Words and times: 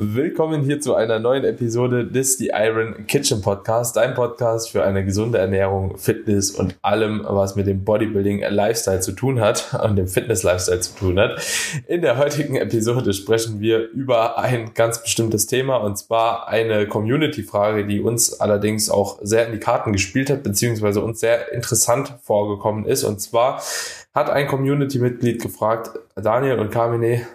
Willkommen 0.00 0.62
hier 0.62 0.80
zu 0.80 0.94
einer 0.94 1.18
neuen 1.18 1.42
Episode 1.42 2.06
des 2.06 2.38
The 2.38 2.52
Iron 2.54 3.08
Kitchen 3.08 3.42
Podcast, 3.42 3.96
dein 3.96 4.14
Podcast 4.14 4.70
für 4.70 4.84
eine 4.84 5.04
gesunde 5.04 5.38
Ernährung, 5.38 5.98
Fitness 5.98 6.52
und 6.52 6.76
allem, 6.82 7.26
was 7.28 7.56
mit 7.56 7.66
dem 7.66 7.82
Bodybuilding 7.82 8.44
Lifestyle 8.48 9.00
zu 9.00 9.10
tun 9.10 9.40
hat 9.40 9.76
und 9.82 9.96
dem 9.96 10.06
Fitness 10.06 10.44
Lifestyle 10.44 10.78
zu 10.78 10.94
tun 10.94 11.18
hat. 11.18 11.44
In 11.88 12.02
der 12.02 12.16
heutigen 12.16 12.54
Episode 12.54 13.12
sprechen 13.12 13.58
wir 13.58 13.88
über 13.90 14.38
ein 14.38 14.72
ganz 14.72 15.02
bestimmtes 15.02 15.46
Thema 15.46 15.78
und 15.78 15.98
zwar 15.98 16.46
eine 16.46 16.86
Community 16.86 17.42
Frage, 17.42 17.84
die 17.84 18.00
uns 18.00 18.40
allerdings 18.40 18.90
auch 18.90 19.18
sehr 19.22 19.46
in 19.46 19.52
die 19.52 19.58
Karten 19.58 19.92
gespielt 19.92 20.30
hat, 20.30 20.44
beziehungsweise 20.44 21.00
uns 21.00 21.18
sehr 21.18 21.52
interessant 21.52 22.14
vorgekommen 22.22 22.84
ist. 22.84 23.02
Und 23.02 23.20
zwar 23.20 23.60
hat 24.14 24.30
ein 24.30 24.46
Community 24.46 25.00
Mitglied 25.00 25.42
gefragt, 25.42 25.90
Daniel 26.14 26.60
und 26.60 26.70
Carmine, 26.70 27.26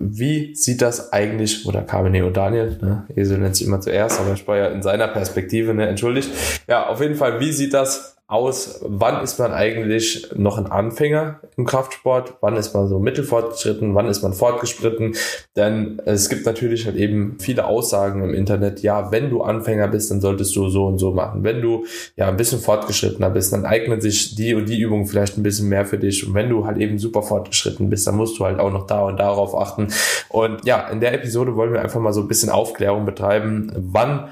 wie 0.00 0.54
sieht 0.54 0.82
das 0.82 1.12
eigentlich, 1.12 1.66
oder 1.66 1.82
Carmine 1.82 2.26
und 2.26 2.36
Daniel, 2.36 2.78
ne? 2.80 3.04
Esel 3.14 3.38
nennt 3.38 3.56
sich 3.56 3.66
immer 3.66 3.80
zuerst, 3.80 4.20
aber 4.20 4.32
ich 4.32 4.46
war 4.46 4.56
ja 4.56 4.66
in 4.68 4.82
seiner 4.82 5.08
Perspektive, 5.08 5.74
ne, 5.74 5.88
entschuldigt. 5.88 6.30
Ja, 6.66 6.86
auf 6.86 7.00
jeden 7.00 7.14
Fall, 7.14 7.40
wie 7.40 7.52
sieht 7.52 7.74
das 7.74 8.17
aus, 8.28 8.80
wann 8.82 9.24
ist 9.24 9.38
man 9.38 9.52
eigentlich 9.52 10.28
noch 10.36 10.58
ein 10.58 10.66
Anfänger 10.66 11.40
im 11.56 11.64
Kraftsport, 11.64 12.34
wann 12.42 12.56
ist 12.56 12.74
man 12.74 12.86
so 12.86 12.98
mittelfortgeschritten, 12.98 13.94
wann 13.94 14.06
ist 14.06 14.22
man 14.22 14.34
fortgeschritten, 14.34 15.14
denn 15.56 15.98
es 16.04 16.28
gibt 16.28 16.44
natürlich 16.44 16.84
halt 16.84 16.96
eben 16.96 17.38
viele 17.40 17.64
Aussagen 17.64 18.22
im 18.22 18.34
Internet, 18.34 18.82
ja, 18.82 19.10
wenn 19.10 19.30
du 19.30 19.40
Anfänger 19.40 19.88
bist, 19.88 20.10
dann 20.10 20.20
solltest 20.20 20.54
du 20.56 20.68
so 20.68 20.84
und 20.84 20.98
so 20.98 21.12
machen, 21.12 21.42
wenn 21.42 21.62
du 21.62 21.86
ja 22.16 22.28
ein 22.28 22.36
bisschen 22.36 22.60
fortgeschrittener 22.60 23.30
bist, 23.30 23.50
dann 23.54 23.64
eignet 23.64 24.02
sich 24.02 24.34
die 24.34 24.52
und 24.52 24.68
die 24.68 24.78
Übung 24.78 25.06
vielleicht 25.06 25.38
ein 25.38 25.42
bisschen 25.42 25.70
mehr 25.70 25.86
für 25.86 25.96
dich. 25.96 26.26
Und 26.28 26.34
wenn 26.34 26.50
du 26.50 26.66
halt 26.66 26.76
eben 26.76 26.98
super 26.98 27.22
fortgeschritten 27.22 27.88
bist, 27.88 28.06
dann 28.06 28.16
musst 28.16 28.38
du 28.38 28.44
halt 28.44 28.60
auch 28.60 28.70
noch 28.70 28.86
da 28.86 29.04
und 29.04 29.18
darauf 29.18 29.54
achten. 29.54 29.88
Und 30.28 30.66
ja, 30.66 30.86
in 30.88 31.00
der 31.00 31.14
Episode 31.14 31.56
wollen 31.56 31.72
wir 31.72 31.80
einfach 31.80 32.00
mal 32.00 32.12
so 32.12 32.20
ein 32.20 32.28
bisschen 32.28 32.50
Aufklärung 32.50 33.06
betreiben, 33.06 33.72
wann 33.74 34.28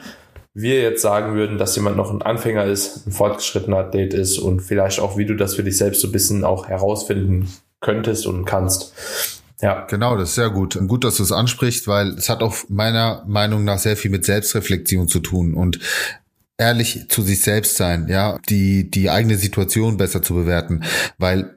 wir 0.56 0.80
jetzt 0.80 1.02
sagen 1.02 1.34
würden, 1.34 1.58
dass 1.58 1.76
jemand 1.76 1.98
noch 1.98 2.10
ein 2.10 2.22
Anfänger 2.22 2.64
ist, 2.64 3.06
ein 3.06 3.12
fortgeschrittener 3.12 3.76
Athlet 3.76 4.14
ist 4.14 4.38
und 4.38 4.60
vielleicht 4.60 5.00
auch, 5.00 5.18
wie 5.18 5.26
du 5.26 5.34
das 5.34 5.54
für 5.54 5.62
dich 5.62 5.76
selbst 5.76 6.00
so 6.00 6.08
ein 6.08 6.12
bisschen 6.12 6.44
auch 6.44 6.68
herausfinden 6.68 7.48
könntest 7.80 8.26
und 8.26 8.46
kannst. 8.46 8.94
Ja. 9.60 9.86
Genau, 9.88 10.16
das 10.16 10.30
ist 10.30 10.34
sehr 10.36 10.48
gut. 10.48 10.74
Und 10.76 10.88
gut, 10.88 11.04
dass 11.04 11.18
du 11.18 11.22
es 11.22 11.32
ansprichst, 11.32 11.88
weil 11.88 12.08
es 12.14 12.30
hat 12.30 12.42
auch 12.42 12.56
meiner 12.68 13.22
Meinung 13.26 13.64
nach 13.64 13.78
sehr 13.78 13.98
viel 13.98 14.10
mit 14.10 14.24
Selbstreflexion 14.24 15.08
zu 15.08 15.20
tun 15.20 15.52
und 15.52 15.78
ehrlich 16.56 17.06
zu 17.10 17.20
sich 17.20 17.42
selbst 17.42 17.76
sein, 17.76 18.08
ja, 18.08 18.38
die, 18.48 18.90
die 18.90 19.10
eigene 19.10 19.36
Situation 19.36 19.98
besser 19.98 20.22
zu 20.22 20.32
bewerten, 20.32 20.84
weil 21.18 21.54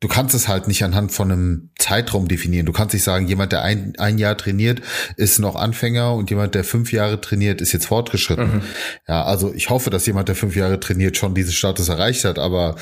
du 0.00 0.08
kannst 0.08 0.34
es 0.34 0.48
halt 0.48 0.68
nicht 0.68 0.82
anhand 0.82 1.12
von 1.12 1.30
einem 1.30 1.70
Zeitraum 1.78 2.28
definieren. 2.28 2.66
Du 2.66 2.72
kannst 2.72 2.94
nicht 2.94 3.04
sagen, 3.04 3.28
jemand, 3.28 3.52
der 3.52 3.62
ein, 3.62 3.94
ein 3.98 4.18
Jahr 4.18 4.36
trainiert, 4.36 4.80
ist 5.16 5.38
noch 5.38 5.56
Anfänger 5.56 6.14
und 6.14 6.30
jemand, 6.30 6.54
der 6.54 6.64
fünf 6.64 6.92
Jahre 6.92 7.20
trainiert, 7.20 7.60
ist 7.60 7.72
jetzt 7.72 7.86
fortgeschritten. 7.86 8.56
Mhm. 8.56 8.62
Ja, 9.06 9.24
also 9.24 9.52
ich 9.54 9.70
hoffe, 9.70 9.90
dass 9.90 10.06
jemand, 10.06 10.28
der 10.28 10.34
fünf 10.34 10.56
Jahre 10.56 10.80
trainiert, 10.80 11.16
schon 11.16 11.34
diesen 11.34 11.52
Status 11.52 11.88
erreicht 11.88 12.24
hat, 12.24 12.38
aber 12.38 12.76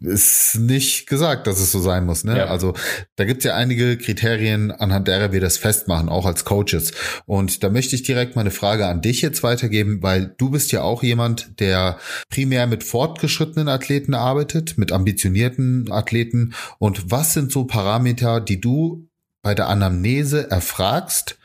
ist 0.00 0.58
nicht 0.58 1.08
gesagt, 1.08 1.46
dass 1.46 1.60
es 1.60 1.72
so 1.72 1.80
sein 1.80 2.04
muss. 2.06 2.24
Ne? 2.24 2.38
Ja. 2.38 2.46
Also 2.46 2.74
da 3.16 3.24
gibt 3.24 3.38
es 3.38 3.44
ja 3.44 3.56
einige 3.56 3.96
Kriterien, 3.96 4.70
anhand 4.70 5.08
derer 5.08 5.32
wir 5.32 5.40
das 5.40 5.58
festmachen, 5.58 6.08
auch 6.08 6.26
als 6.26 6.44
Coaches. 6.44 6.92
Und 7.26 7.62
da 7.64 7.70
möchte 7.70 7.96
ich 7.96 8.02
direkt 8.02 8.36
mal 8.36 8.42
eine 8.42 8.50
Frage 8.50 8.86
an 8.86 9.02
dich 9.02 9.22
jetzt 9.22 9.42
weitergeben, 9.42 10.02
weil 10.02 10.34
du 10.38 10.50
bist 10.50 10.72
ja 10.72 10.82
auch 10.82 11.02
jemand, 11.02 11.60
der 11.60 11.98
primär 12.30 12.66
mit 12.66 12.84
fortgeschrittenen 12.84 13.68
Athleten 13.68 14.14
arbeitet, 14.14 14.78
mit 14.78 14.92
ambitionierten 14.92 15.90
Athleten 15.90 16.35
und 16.78 17.10
was 17.10 17.34
sind 17.34 17.52
so 17.52 17.64
Parameter, 17.64 18.40
die 18.40 18.60
du 18.60 19.08
bei 19.42 19.54
der 19.54 19.68
Anamnese 19.68 20.50
erfragst, 20.50 21.38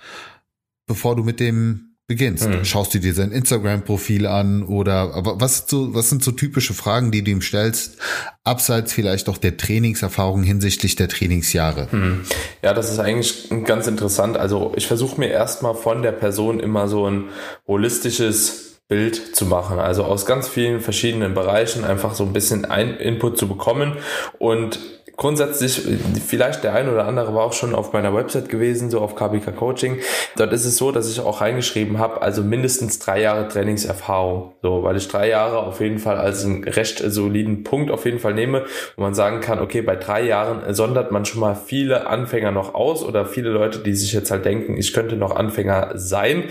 bevor 0.88 1.16
du 1.16 1.24
mit 1.24 1.40
dem 1.40 1.96
beginnst? 2.08 2.46
Hm. 2.46 2.66
Schaust 2.66 2.94
du 2.94 3.00
dir 3.00 3.14
sein 3.14 3.32
Instagram-Profil 3.32 4.28
an 4.28 4.64
oder 4.64 5.12
was, 5.40 5.66
so, 5.68 5.94
was 5.94 6.10
sind 6.10 6.24
so 6.24 6.32
typische 6.32 6.74
Fragen, 6.74 7.12
die 7.12 7.24
du 7.24 7.32
ihm 7.32 7.42
stellst, 7.42 7.98
abseits 8.44 8.92
vielleicht 8.92 9.30
auch 9.30 9.38
der 9.38 9.56
Trainingserfahrung 9.56 10.44
hinsichtlich 10.44 10.96
der 10.96 11.08
Trainingsjahre? 11.08 11.92
Hm. 11.92 12.22
Ja, 12.62 12.74
das 12.74 12.92
ist 12.92 13.00
eigentlich 13.00 13.50
ganz 13.64 13.88
interessant. 13.88 14.36
Also 14.36 14.74
ich 14.76 14.88
versuche 14.88 15.20
mir 15.20 15.28
erstmal 15.28 15.76
von 15.76 16.02
der 16.02 16.12
Person 16.12 16.60
immer 16.60 16.88
so 16.88 17.08
ein 17.08 17.30
holistisches 17.68 18.71
Bild 18.92 19.38
zu 19.38 19.46
machen. 19.46 19.80
Also 19.80 20.04
aus 20.04 20.26
ganz 20.26 20.50
vielen 20.50 20.82
verschiedenen 20.82 21.34
Bereichen 21.34 21.86
einfach 21.86 22.14
so 22.14 22.26
ein 22.26 22.34
bisschen 22.34 22.66
ein 22.66 22.98
Input 22.98 23.38
zu 23.38 23.48
bekommen 23.48 23.94
und 24.38 24.80
grundsätzlich, 25.16 25.82
vielleicht 26.28 26.66
der 26.66 26.74
ein 26.74 26.90
oder 26.90 27.06
andere 27.06 27.34
war 27.34 27.46
auch 27.46 27.54
schon 27.54 27.74
auf 27.74 27.94
meiner 27.94 28.14
Website 28.14 28.50
gewesen, 28.50 28.90
so 28.90 29.00
auf 29.00 29.16
KBK 29.16 29.56
Coaching. 29.56 30.00
Dort 30.36 30.52
ist 30.52 30.66
es 30.66 30.76
so, 30.76 30.92
dass 30.92 31.10
ich 31.10 31.22
auch 31.22 31.40
reingeschrieben 31.40 32.00
habe, 32.00 32.22
also 32.22 32.44
mindestens 32.44 33.00
drei 33.00 33.22
Jahre 33.22 33.48
Trainingserfahrung. 33.48 34.56
So, 34.62 34.84
weil 34.84 34.98
ich 34.98 35.08
drei 35.08 35.30
Jahre 35.30 35.60
auf 35.60 35.80
jeden 35.80 36.00
Fall 36.00 36.18
als 36.18 36.44
einen 36.44 36.64
recht 36.66 37.02
soliden 37.06 37.64
Punkt 37.64 37.92
auf 37.92 38.04
jeden 38.04 38.20
Fall 38.20 38.34
nehme, 38.34 38.66
wo 38.98 39.04
man 39.04 39.14
sagen 39.14 39.40
kann, 39.40 39.60
okay, 39.60 39.82
bei 39.82 39.96
drei 39.96 40.24
Jahren 40.24 40.74
sondert 40.74 41.12
man 41.12 41.24
schon 41.24 41.40
mal 41.40 41.56
viele 41.56 42.08
Anfänger 42.08 42.52
noch 42.52 42.74
aus 42.74 43.02
oder 43.02 43.26
viele 43.26 43.52
Leute, 43.52 43.80
die 43.80 43.94
sich 43.94 44.12
jetzt 44.12 44.32
halt 44.32 44.44
denken, 44.44 44.76
ich 44.76 44.92
könnte 44.92 45.16
noch 45.16 45.36
Anfänger 45.36 45.92
sein. 45.96 46.46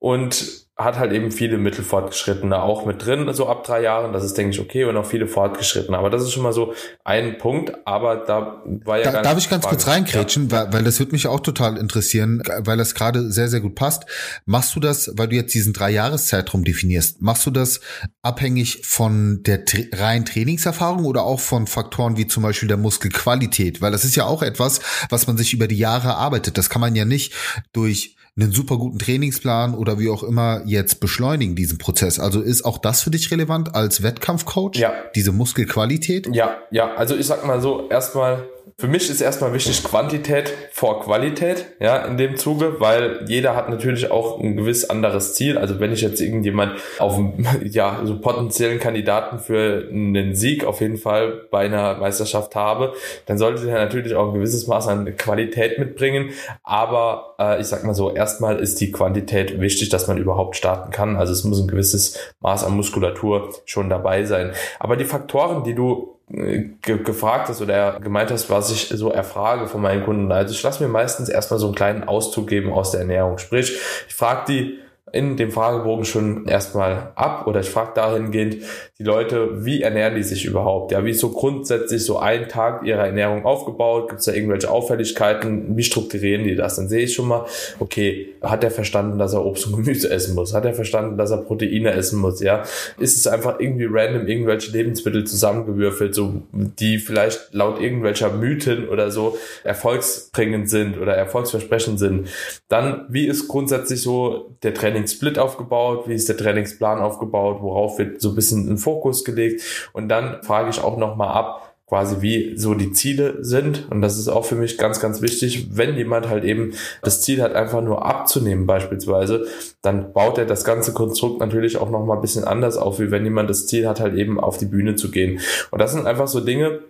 Und 0.00 0.67
hat 0.78 0.96
halt 0.96 1.12
eben 1.12 1.32
viele 1.32 1.58
Mittelfortgeschrittene 1.58 2.62
auch 2.62 2.86
mit 2.86 3.04
drin, 3.04 3.28
so 3.34 3.48
ab 3.48 3.64
drei 3.64 3.82
Jahren. 3.82 4.12
Das 4.12 4.22
ist, 4.22 4.38
denke 4.38 4.52
ich, 4.52 4.60
okay 4.60 4.84
und 4.84 4.96
auch 4.96 5.04
viele 5.04 5.26
Fortgeschrittene. 5.26 5.98
Aber 5.98 6.08
das 6.08 6.22
ist 6.22 6.32
schon 6.32 6.44
mal 6.44 6.52
so 6.52 6.72
ein 7.02 7.36
Punkt. 7.36 7.72
Aber 7.84 8.16
da 8.16 8.62
war 8.84 8.98
ja 8.98 9.10
da, 9.10 9.22
Darf 9.22 9.38
ich 9.38 9.50
ganz 9.50 9.64
Frage. 9.64 9.74
kurz 9.74 9.88
reinkrätschen, 9.88 10.48
ja. 10.48 10.52
weil, 10.52 10.72
weil 10.72 10.84
das 10.84 11.00
würde 11.00 11.10
mich 11.12 11.26
auch 11.26 11.40
total 11.40 11.76
interessieren, 11.78 12.44
weil 12.60 12.76
das 12.76 12.94
gerade 12.94 13.32
sehr, 13.32 13.48
sehr 13.48 13.60
gut 13.60 13.74
passt. 13.74 14.06
Machst 14.46 14.76
du 14.76 14.80
das, 14.80 15.10
weil 15.16 15.26
du 15.26 15.34
jetzt 15.34 15.52
diesen 15.52 15.72
drei 15.72 15.90
Jahreszeitraum 15.90 16.62
definierst, 16.62 17.22
machst 17.22 17.44
du 17.44 17.50
das 17.50 17.80
abhängig 18.22 18.82
von 18.84 19.42
der 19.42 19.64
reinen 19.94 20.26
Trainingserfahrung 20.26 21.06
oder 21.06 21.24
auch 21.24 21.40
von 21.40 21.66
Faktoren 21.66 22.16
wie 22.16 22.28
zum 22.28 22.44
Beispiel 22.44 22.68
der 22.68 22.76
Muskelqualität? 22.76 23.82
Weil 23.82 23.90
das 23.90 24.04
ist 24.04 24.14
ja 24.14 24.26
auch 24.26 24.44
etwas, 24.44 24.80
was 25.10 25.26
man 25.26 25.36
sich 25.36 25.52
über 25.52 25.66
die 25.66 25.78
Jahre 25.78 26.14
arbeitet. 26.14 26.56
Das 26.56 26.70
kann 26.70 26.80
man 26.80 26.94
ja 26.94 27.04
nicht 27.04 27.34
durch 27.72 28.14
einen 28.38 28.52
super 28.52 28.76
guten 28.76 28.98
Trainingsplan 28.98 29.74
oder 29.74 29.98
wie 29.98 30.08
auch 30.08 30.22
immer 30.22 30.62
jetzt 30.64 31.00
beschleunigen 31.00 31.56
diesen 31.56 31.78
Prozess. 31.78 32.20
Also 32.20 32.40
ist 32.40 32.64
auch 32.64 32.78
das 32.78 33.02
für 33.02 33.10
dich 33.10 33.30
relevant 33.30 33.74
als 33.74 34.02
Wettkampfcoach? 34.02 34.76
Ja. 34.76 34.92
Diese 35.14 35.32
Muskelqualität? 35.32 36.28
Ja, 36.32 36.58
ja. 36.70 36.94
Also 36.94 37.16
ich 37.16 37.26
sag 37.26 37.44
mal 37.46 37.60
so, 37.60 37.88
erstmal 37.88 38.44
für 38.80 38.86
mich 38.86 39.10
ist 39.10 39.20
erstmal 39.20 39.52
wichtig 39.52 39.82
Quantität 39.82 40.54
vor 40.70 41.02
Qualität, 41.02 41.66
ja, 41.80 41.96
in 42.04 42.16
dem 42.16 42.36
Zuge, 42.36 42.78
weil 42.78 43.24
jeder 43.26 43.56
hat 43.56 43.68
natürlich 43.68 44.08
auch 44.12 44.38
ein 44.38 44.56
gewiss 44.56 44.88
anderes 44.88 45.34
Ziel. 45.34 45.58
Also 45.58 45.80
wenn 45.80 45.90
ich 45.90 46.00
jetzt 46.00 46.20
irgendjemand 46.20 46.74
auf 47.00 47.18
ja, 47.64 48.00
so 48.04 48.20
potenziellen 48.20 48.78
Kandidaten 48.78 49.40
für 49.40 49.88
einen 49.90 50.36
Sieg 50.36 50.64
auf 50.64 50.80
jeden 50.80 50.96
Fall 50.96 51.48
bei 51.50 51.66
einer 51.66 51.96
Meisterschaft 51.96 52.54
habe, 52.54 52.92
dann 53.26 53.36
sollte 53.36 53.68
er 53.68 53.84
natürlich 53.84 54.14
auch 54.14 54.28
ein 54.28 54.34
gewisses 54.34 54.68
Maß 54.68 54.86
an 54.86 55.16
Qualität 55.16 55.80
mitbringen. 55.80 56.30
Aber 56.62 57.34
äh, 57.40 57.60
ich 57.60 57.66
sag 57.66 57.82
mal 57.82 57.94
so, 57.94 58.14
erstmal 58.14 58.60
ist 58.60 58.80
die 58.80 58.92
Quantität 58.92 59.60
wichtig, 59.60 59.88
dass 59.88 60.06
man 60.06 60.18
überhaupt 60.18 60.54
starten 60.54 60.92
kann. 60.92 61.16
Also 61.16 61.32
es 61.32 61.42
muss 61.42 61.60
ein 61.60 61.66
gewisses 61.66 62.16
Maß 62.38 62.62
an 62.62 62.76
Muskulatur 62.76 63.52
schon 63.64 63.90
dabei 63.90 64.24
sein. 64.24 64.52
Aber 64.78 64.96
die 64.96 65.04
Faktoren, 65.04 65.64
die 65.64 65.74
du 65.74 66.17
ge 66.30 66.98
gefragt 67.02 67.48
hast 67.48 67.62
oder 67.62 67.98
gemeint 68.00 68.30
hast, 68.30 68.50
was 68.50 68.70
ich 68.70 68.88
so 68.88 69.10
erfrage 69.10 69.66
von 69.66 69.80
meinen 69.80 70.04
Kunden. 70.04 70.30
Also 70.30 70.52
ich 70.52 70.62
lasse 70.62 70.82
mir 70.82 70.88
meistens 70.88 71.28
erstmal 71.28 71.58
so 71.58 71.66
einen 71.66 71.74
kleinen 71.74 72.04
Auszug 72.04 72.48
geben 72.48 72.72
aus 72.72 72.90
der 72.90 73.00
Ernährung. 73.00 73.38
Sprich, 73.38 73.78
ich 74.08 74.14
frage 74.14 74.44
die, 74.48 74.78
in 75.12 75.36
dem 75.36 75.50
Fragebogen 75.50 76.04
schon 76.04 76.46
erstmal 76.46 77.12
ab 77.14 77.46
oder 77.46 77.60
ich 77.60 77.70
frage 77.70 77.92
dahingehend 77.94 78.58
die 78.98 79.04
Leute, 79.04 79.64
wie 79.64 79.82
ernähren 79.82 80.16
die 80.16 80.22
sich 80.22 80.44
überhaupt? 80.44 80.90
Ja, 80.90 81.04
wie 81.04 81.10
ist 81.10 81.20
so 81.20 81.30
grundsätzlich 81.30 82.04
so 82.04 82.18
ein 82.18 82.48
Tag 82.48 82.84
ihrer 82.84 83.06
Ernährung 83.06 83.44
aufgebaut? 83.44 84.08
Gibt 84.08 84.20
es 84.20 84.26
da 84.26 84.32
irgendwelche 84.32 84.70
Auffälligkeiten? 84.70 85.76
Wie 85.76 85.84
strukturieren 85.84 86.44
die 86.44 86.56
das? 86.56 86.76
Dann 86.76 86.88
sehe 86.88 87.04
ich 87.04 87.14
schon 87.14 87.28
mal, 87.28 87.46
okay, 87.78 88.34
hat 88.42 88.64
er 88.64 88.70
verstanden, 88.70 89.18
dass 89.18 89.34
er 89.34 89.44
Obst 89.44 89.66
und 89.66 89.76
Gemüse 89.76 90.10
essen 90.10 90.34
muss? 90.34 90.52
Hat 90.52 90.64
er 90.64 90.74
verstanden, 90.74 91.16
dass 91.16 91.30
er 91.30 91.38
Proteine 91.38 91.92
essen 91.92 92.18
muss? 92.18 92.40
Ja, 92.40 92.64
ist 92.98 93.16
es 93.16 93.26
einfach 93.26 93.60
irgendwie 93.60 93.86
random 93.88 94.26
irgendwelche 94.26 94.72
Lebensmittel 94.72 95.24
zusammengewürfelt, 95.24 96.14
so 96.14 96.42
die 96.52 96.98
vielleicht 96.98 97.52
laut 97.52 97.80
irgendwelcher 97.80 98.30
Mythen 98.32 98.88
oder 98.88 99.10
so 99.10 99.38
erfolgsbringend 99.64 100.68
sind 100.68 100.98
oder 100.98 101.14
erfolgsversprechend 101.14 101.98
sind? 101.98 102.28
Dann, 102.68 103.06
wie 103.08 103.26
ist 103.26 103.48
grundsätzlich 103.48 104.02
so 104.02 104.50
der 104.62 104.74
Training 104.74 104.97
Trainingssplit 104.98 105.38
aufgebaut, 105.38 106.08
wie 106.08 106.14
ist 106.14 106.28
der 106.28 106.36
Trainingsplan 106.36 106.98
aufgebaut, 106.98 107.58
worauf 107.60 107.98
wird 107.98 108.20
so 108.20 108.30
ein 108.30 108.34
bisschen 108.34 108.68
ein 108.68 108.78
Fokus 108.78 109.24
gelegt 109.24 109.62
und 109.92 110.08
dann 110.08 110.42
frage 110.42 110.70
ich 110.70 110.80
auch 110.80 110.96
nochmal 110.96 111.28
ab, 111.28 111.64
quasi 111.86 112.20
wie 112.20 112.52
so 112.58 112.74
die 112.74 112.92
Ziele 112.92 113.42
sind. 113.42 113.90
Und 113.90 114.02
das 114.02 114.18
ist 114.18 114.28
auch 114.28 114.44
für 114.44 114.56
mich 114.56 114.76
ganz, 114.76 115.00
ganz 115.00 115.22
wichtig. 115.22 115.68
Wenn 115.72 115.96
jemand 115.96 116.28
halt 116.28 116.44
eben 116.44 116.74
das 117.00 117.22
Ziel 117.22 117.40
hat, 117.40 117.54
einfach 117.54 117.80
nur 117.80 118.04
abzunehmen 118.04 118.66
beispielsweise, 118.66 119.46
dann 119.80 120.12
baut 120.12 120.36
er 120.36 120.44
das 120.44 120.64
ganze 120.64 120.92
Konstrukt 120.92 121.40
natürlich 121.40 121.78
auch 121.78 121.88
nochmal 121.88 122.18
ein 122.18 122.20
bisschen 122.20 122.44
anders 122.44 122.76
auf, 122.76 123.00
wie 123.00 123.10
wenn 123.10 123.24
jemand 123.24 123.48
das 123.48 123.66
Ziel 123.66 123.88
hat, 123.88 124.00
halt 124.00 124.14
eben 124.16 124.38
auf 124.38 124.58
die 124.58 124.66
Bühne 124.66 124.96
zu 124.96 125.10
gehen. 125.10 125.40
Und 125.70 125.80
das 125.80 125.92
sind 125.92 126.06
einfach 126.06 126.28
so 126.28 126.40
Dinge, 126.40 126.80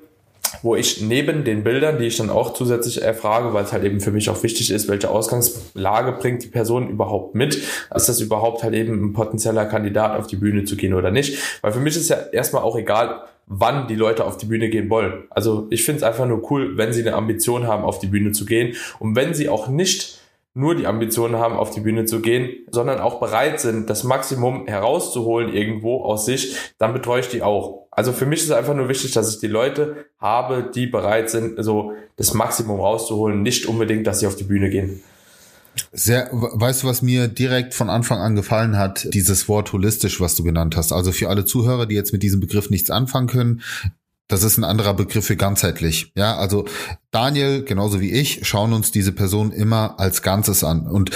wo 0.62 0.74
ich 0.74 1.00
neben 1.00 1.44
den 1.44 1.64
Bildern, 1.64 1.98
die 1.98 2.06
ich 2.06 2.16
dann 2.16 2.30
auch 2.30 2.52
zusätzlich 2.52 3.02
erfrage, 3.02 3.52
weil 3.52 3.64
es 3.64 3.72
halt 3.72 3.84
eben 3.84 4.00
für 4.00 4.10
mich 4.10 4.30
auch 4.30 4.42
wichtig 4.42 4.70
ist, 4.70 4.88
welche 4.88 5.10
Ausgangslage 5.10 6.12
bringt 6.12 6.42
die 6.42 6.48
Person 6.48 6.88
überhaupt 6.88 7.34
mit? 7.34 7.62
Ist 7.94 8.08
das 8.08 8.20
überhaupt 8.20 8.62
halt 8.62 8.74
eben 8.74 9.02
ein 9.02 9.12
potenzieller 9.12 9.66
Kandidat 9.66 10.18
auf 10.18 10.26
die 10.26 10.36
Bühne 10.36 10.64
zu 10.64 10.76
gehen 10.76 10.94
oder 10.94 11.10
nicht? 11.10 11.38
Weil 11.62 11.72
für 11.72 11.80
mich 11.80 11.96
ist 11.96 12.08
ja 12.08 12.16
erstmal 12.32 12.62
auch 12.62 12.76
egal, 12.76 13.22
wann 13.46 13.88
die 13.88 13.94
Leute 13.94 14.24
auf 14.24 14.36
die 14.36 14.46
Bühne 14.46 14.68
gehen 14.68 14.90
wollen. 14.90 15.24
Also 15.30 15.66
ich 15.70 15.84
finde 15.84 15.98
es 15.98 16.02
einfach 16.02 16.26
nur 16.26 16.50
cool, 16.50 16.76
wenn 16.76 16.92
sie 16.92 17.00
eine 17.00 17.14
Ambition 17.14 17.66
haben, 17.66 17.82
auf 17.82 17.98
die 17.98 18.06
Bühne 18.06 18.32
zu 18.32 18.44
gehen 18.44 18.76
und 18.98 19.16
wenn 19.16 19.34
sie 19.34 19.48
auch 19.48 19.68
nicht 19.68 20.20
nur 20.58 20.74
die 20.74 20.86
Ambitionen 20.86 21.36
haben, 21.36 21.54
auf 21.54 21.70
die 21.70 21.80
Bühne 21.80 22.04
zu 22.04 22.20
gehen, 22.20 22.50
sondern 22.70 22.98
auch 22.98 23.20
bereit 23.20 23.60
sind, 23.60 23.88
das 23.88 24.02
Maximum 24.02 24.66
herauszuholen 24.66 25.52
irgendwo 25.52 26.02
aus 26.02 26.26
sich, 26.26 26.56
dann 26.78 26.92
betreue 26.92 27.20
ich 27.20 27.28
die 27.28 27.42
auch. 27.42 27.86
Also 27.92 28.12
für 28.12 28.26
mich 28.26 28.42
ist 28.42 28.50
einfach 28.50 28.74
nur 28.74 28.88
wichtig, 28.88 29.12
dass 29.12 29.32
ich 29.32 29.40
die 29.40 29.46
Leute 29.46 30.06
habe, 30.18 30.70
die 30.74 30.86
bereit 30.86 31.30
sind, 31.30 31.62
so 31.62 31.92
das 32.16 32.34
Maximum 32.34 32.80
rauszuholen, 32.80 33.42
nicht 33.42 33.66
unbedingt, 33.66 34.06
dass 34.06 34.20
sie 34.20 34.26
auf 34.26 34.36
die 34.36 34.44
Bühne 34.44 34.68
gehen. 34.68 35.00
Sehr, 35.92 36.28
weißt 36.32 36.82
du, 36.82 36.88
was 36.88 37.02
mir 37.02 37.28
direkt 37.28 37.72
von 37.72 37.88
Anfang 37.88 38.18
an 38.18 38.34
gefallen 38.34 38.76
hat? 38.76 39.08
Dieses 39.14 39.48
Wort 39.48 39.72
holistisch, 39.72 40.20
was 40.20 40.34
du 40.34 40.42
genannt 40.42 40.76
hast. 40.76 40.92
Also 40.92 41.12
für 41.12 41.28
alle 41.28 41.44
Zuhörer, 41.44 41.86
die 41.86 41.94
jetzt 41.94 42.12
mit 42.12 42.24
diesem 42.24 42.40
Begriff 42.40 42.68
nichts 42.68 42.90
anfangen 42.90 43.28
können, 43.28 43.62
das 44.28 44.42
ist 44.42 44.58
ein 44.58 44.64
anderer 44.64 44.94
Begriff 44.94 45.26
für 45.26 45.36
ganzheitlich. 45.36 46.12
Ja, 46.14 46.36
also 46.36 46.66
Daniel, 47.10 47.64
genauso 47.64 48.00
wie 48.00 48.12
ich, 48.12 48.46
schauen 48.46 48.74
uns 48.74 48.92
diese 48.92 49.12
Person 49.12 49.52
immer 49.52 49.98
als 49.98 50.22
Ganzes 50.22 50.62
an. 50.64 50.86
Und 50.86 51.10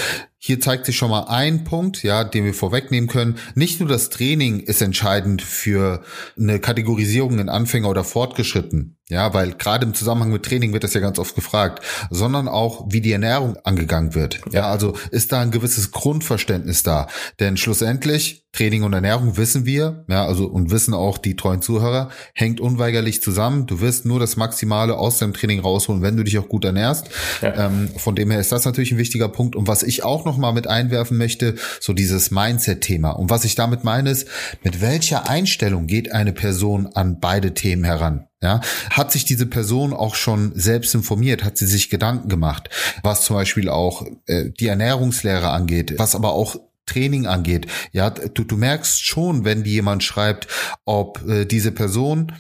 hier 0.45 0.59
zeigt 0.59 0.87
sich 0.87 0.97
schon 0.97 1.11
mal 1.11 1.29
ein 1.29 1.63
Punkt, 1.63 2.03
ja, 2.03 2.25
den 2.25 2.45
wir 2.45 2.53
vorwegnehmen 2.53 3.09
können. 3.09 3.39
Nicht 3.55 3.79
nur 3.79 3.89
das 3.89 4.11
Training 4.11 4.59
ist 4.59 4.83
entscheidend 4.83 5.41
für 5.41 6.03
eine 6.37 6.59
Kategorisierung 6.59 7.39
in 7.39 7.49
Anfänger 7.49 7.89
oder 7.89 8.03
Fortgeschritten, 8.03 8.97
ja, 9.09 9.33
weil 9.35 9.53
gerade 9.53 9.87
im 9.87 9.95
Zusammenhang 9.95 10.33
mit 10.33 10.43
Training 10.43 10.73
wird 10.73 10.83
das 10.83 10.95
ja 10.95 11.01
ganz 11.01 11.21
oft 11.21 11.37
gefragt, 11.37 11.85
sondern 12.11 12.49
auch, 12.49 12.87
wie 12.91 13.01
die 13.01 13.13
Ernährung 13.13 13.57
angegangen 13.63 14.17
wird. 14.17 14.41
Ja, 14.51 14.69
also 14.69 14.97
ist 15.13 15.31
da 15.31 15.41
ein 15.41 15.53
gewisses 15.53 15.93
Grundverständnis 15.93 16.83
da. 16.83 17.07
Denn 17.39 17.57
schlussendlich, 17.57 18.43
Training 18.53 18.83
und 18.83 18.93
Ernährung 18.93 19.39
wissen 19.39 19.65
wir, 19.65 20.05
ja, 20.09 20.27
also 20.27 20.47
und 20.47 20.71
wissen 20.71 20.93
auch 20.93 21.17
die 21.17 21.37
treuen 21.37 21.63
Zuhörer, 21.63 22.11
hängt 22.35 22.61
unweigerlich 22.61 23.23
zusammen. 23.23 23.67
Du 23.67 23.81
wirst 23.81 24.05
nur 24.05 24.21
das 24.21 24.37
Maximale 24.37 24.97
aus 24.97 25.19
deinem 25.19 25.33
Training 25.33 25.61
rausholen, 25.61 26.03
wenn 26.03 26.19
du 26.19 26.23
dich 26.23 26.39
auch 26.39 26.49
gut 26.49 26.65
ernährst. 26.65 27.09
Ja. 27.41 27.67
Ähm, 27.67 27.89
von 27.97 28.15
dem 28.15 28.31
her 28.31 28.41
ist 28.41 28.53
das 28.53 28.67
natürlich 28.67 28.93
ein 28.93 28.99
wichtiger 28.99 29.29
Punkt. 29.29 29.57
Und 29.57 29.69
was 29.69 29.83
ich 29.83 30.05
auch 30.05 30.27
noch 30.27 30.32
mal 30.37 30.53
mit 30.53 30.67
einwerfen 30.67 31.19
möchte, 31.19 31.55
so 31.81 31.93
dieses 31.93 32.31
Mindset-Thema. 32.31 33.11
Und 33.11 33.31
was 33.31 33.45
ich 33.45 33.55
damit 33.55 33.85
meine 33.85 34.11
ist, 34.11 34.29
mit 34.63 34.81
welcher 34.81 35.29
Einstellung 35.29 35.87
geht 35.87 36.13
eine 36.13 36.33
Person 36.33 36.87
an 36.87 37.21
beide 37.21 37.55
Themen 37.55 37.85
heran? 37.85 38.27
Ja, 38.43 38.61
hat 38.91 39.13
sich 39.13 39.25
diese 39.25 39.47
Person 39.47 39.93
auch 39.93 40.17
schon 40.17 40.51
selbst 40.57 40.95
informiert? 40.97 41.45
Hat 41.45 41.57
sie 41.57 41.67
sich 41.67 41.91
Gedanken 41.91 42.29
gemacht, 42.29 42.71
was 43.05 43.23
zum 43.23 43.37
Beispiel 43.37 43.69
auch 43.69 44.05
äh, 44.27 44.51
die 44.51 44.67
Ernährungslehre 44.67 45.51
angeht, 45.51 45.95
was 45.97 46.17
aber 46.17 46.33
auch 46.33 46.57
Training 46.87 47.27
angeht. 47.27 47.67
Ja, 47.93 48.11
du, 48.11 48.45
du 48.45 48.57
merkst 48.57 49.05
schon, 49.05 49.45
wenn 49.45 49.63
die 49.63 49.73
jemand 49.73 50.03
schreibt, 50.03 50.49
ob 50.85 51.27
äh, 51.29 51.45
diese 51.45 51.71
Person 51.71 52.33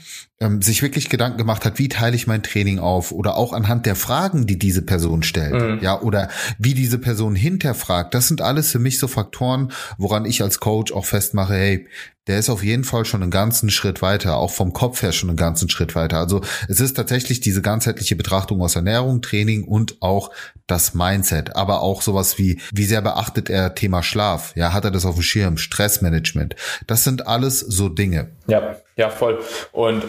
ähm, 0.42 0.60
sich 0.60 0.82
wirklich 0.82 1.08
Gedanken 1.08 1.38
gemacht 1.38 1.64
hat, 1.64 1.78
wie 1.78 1.88
teile 1.88 2.16
ich 2.16 2.26
mein 2.26 2.42
Training 2.42 2.78
auf 2.78 3.12
oder 3.12 3.36
auch 3.36 3.52
anhand 3.52 3.86
der 3.86 3.96
Fragen, 3.96 4.46
die 4.46 4.58
diese 4.58 4.82
Person 4.82 5.22
stellt, 5.22 5.54
mhm. 5.54 5.78
ja, 5.80 6.00
oder 6.00 6.28
wie 6.58 6.74
diese 6.74 6.98
Person 6.98 7.34
hinterfragt. 7.34 8.12
Das 8.14 8.28
sind 8.28 8.42
alles 8.42 8.72
für 8.72 8.78
mich 8.78 8.98
so 8.98 9.06
Faktoren, 9.06 9.72
woran 9.98 10.24
ich 10.24 10.42
als 10.42 10.58
Coach 10.58 10.92
auch 10.92 11.04
festmache, 11.04 11.54
hey, 11.54 11.86
der 12.28 12.38
ist 12.38 12.50
auf 12.50 12.62
jeden 12.62 12.84
Fall 12.84 13.04
schon 13.04 13.22
einen 13.22 13.32
ganzen 13.32 13.68
Schritt 13.68 14.00
weiter, 14.00 14.36
auch 14.36 14.52
vom 14.52 14.72
Kopf 14.72 15.02
her 15.02 15.10
schon 15.10 15.28
einen 15.28 15.36
ganzen 15.36 15.68
Schritt 15.68 15.96
weiter. 15.96 16.18
Also 16.18 16.40
es 16.68 16.78
ist 16.78 16.94
tatsächlich 16.94 17.40
diese 17.40 17.62
ganzheitliche 17.62 18.14
Betrachtung 18.14 18.62
aus 18.62 18.76
Ernährung, 18.76 19.22
Training 19.22 19.64
und 19.64 20.00
auch 20.00 20.30
das 20.68 20.94
Mindset, 20.94 21.56
aber 21.56 21.82
auch 21.82 22.00
sowas 22.00 22.38
wie, 22.38 22.60
wie 22.72 22.84
sehr 22.84 23.02
beachtet 23.02 23.50
er 23.50 23.74
Thema 23.74 24.04
Schlaf? 24.04 24.54
Ja, 24.54 24.72
hat 24.72 24.84
er 24.84 24.92
das 24.92 25.04
auf 25.04 25.16
dem 25.16 25.22
Schirm? 25.22 25.58
Stressmanagement. 25.58 26.54
Das 26.86 27.02
sind 27.02 27.26
alles 27.26 27.58
so 27.58 27.88
Dinge. 27.88 28.30
Ja, 28.46 28.76
ja, 28.96 29.10
voll. 29.10 29.40
Und 29.72 30.04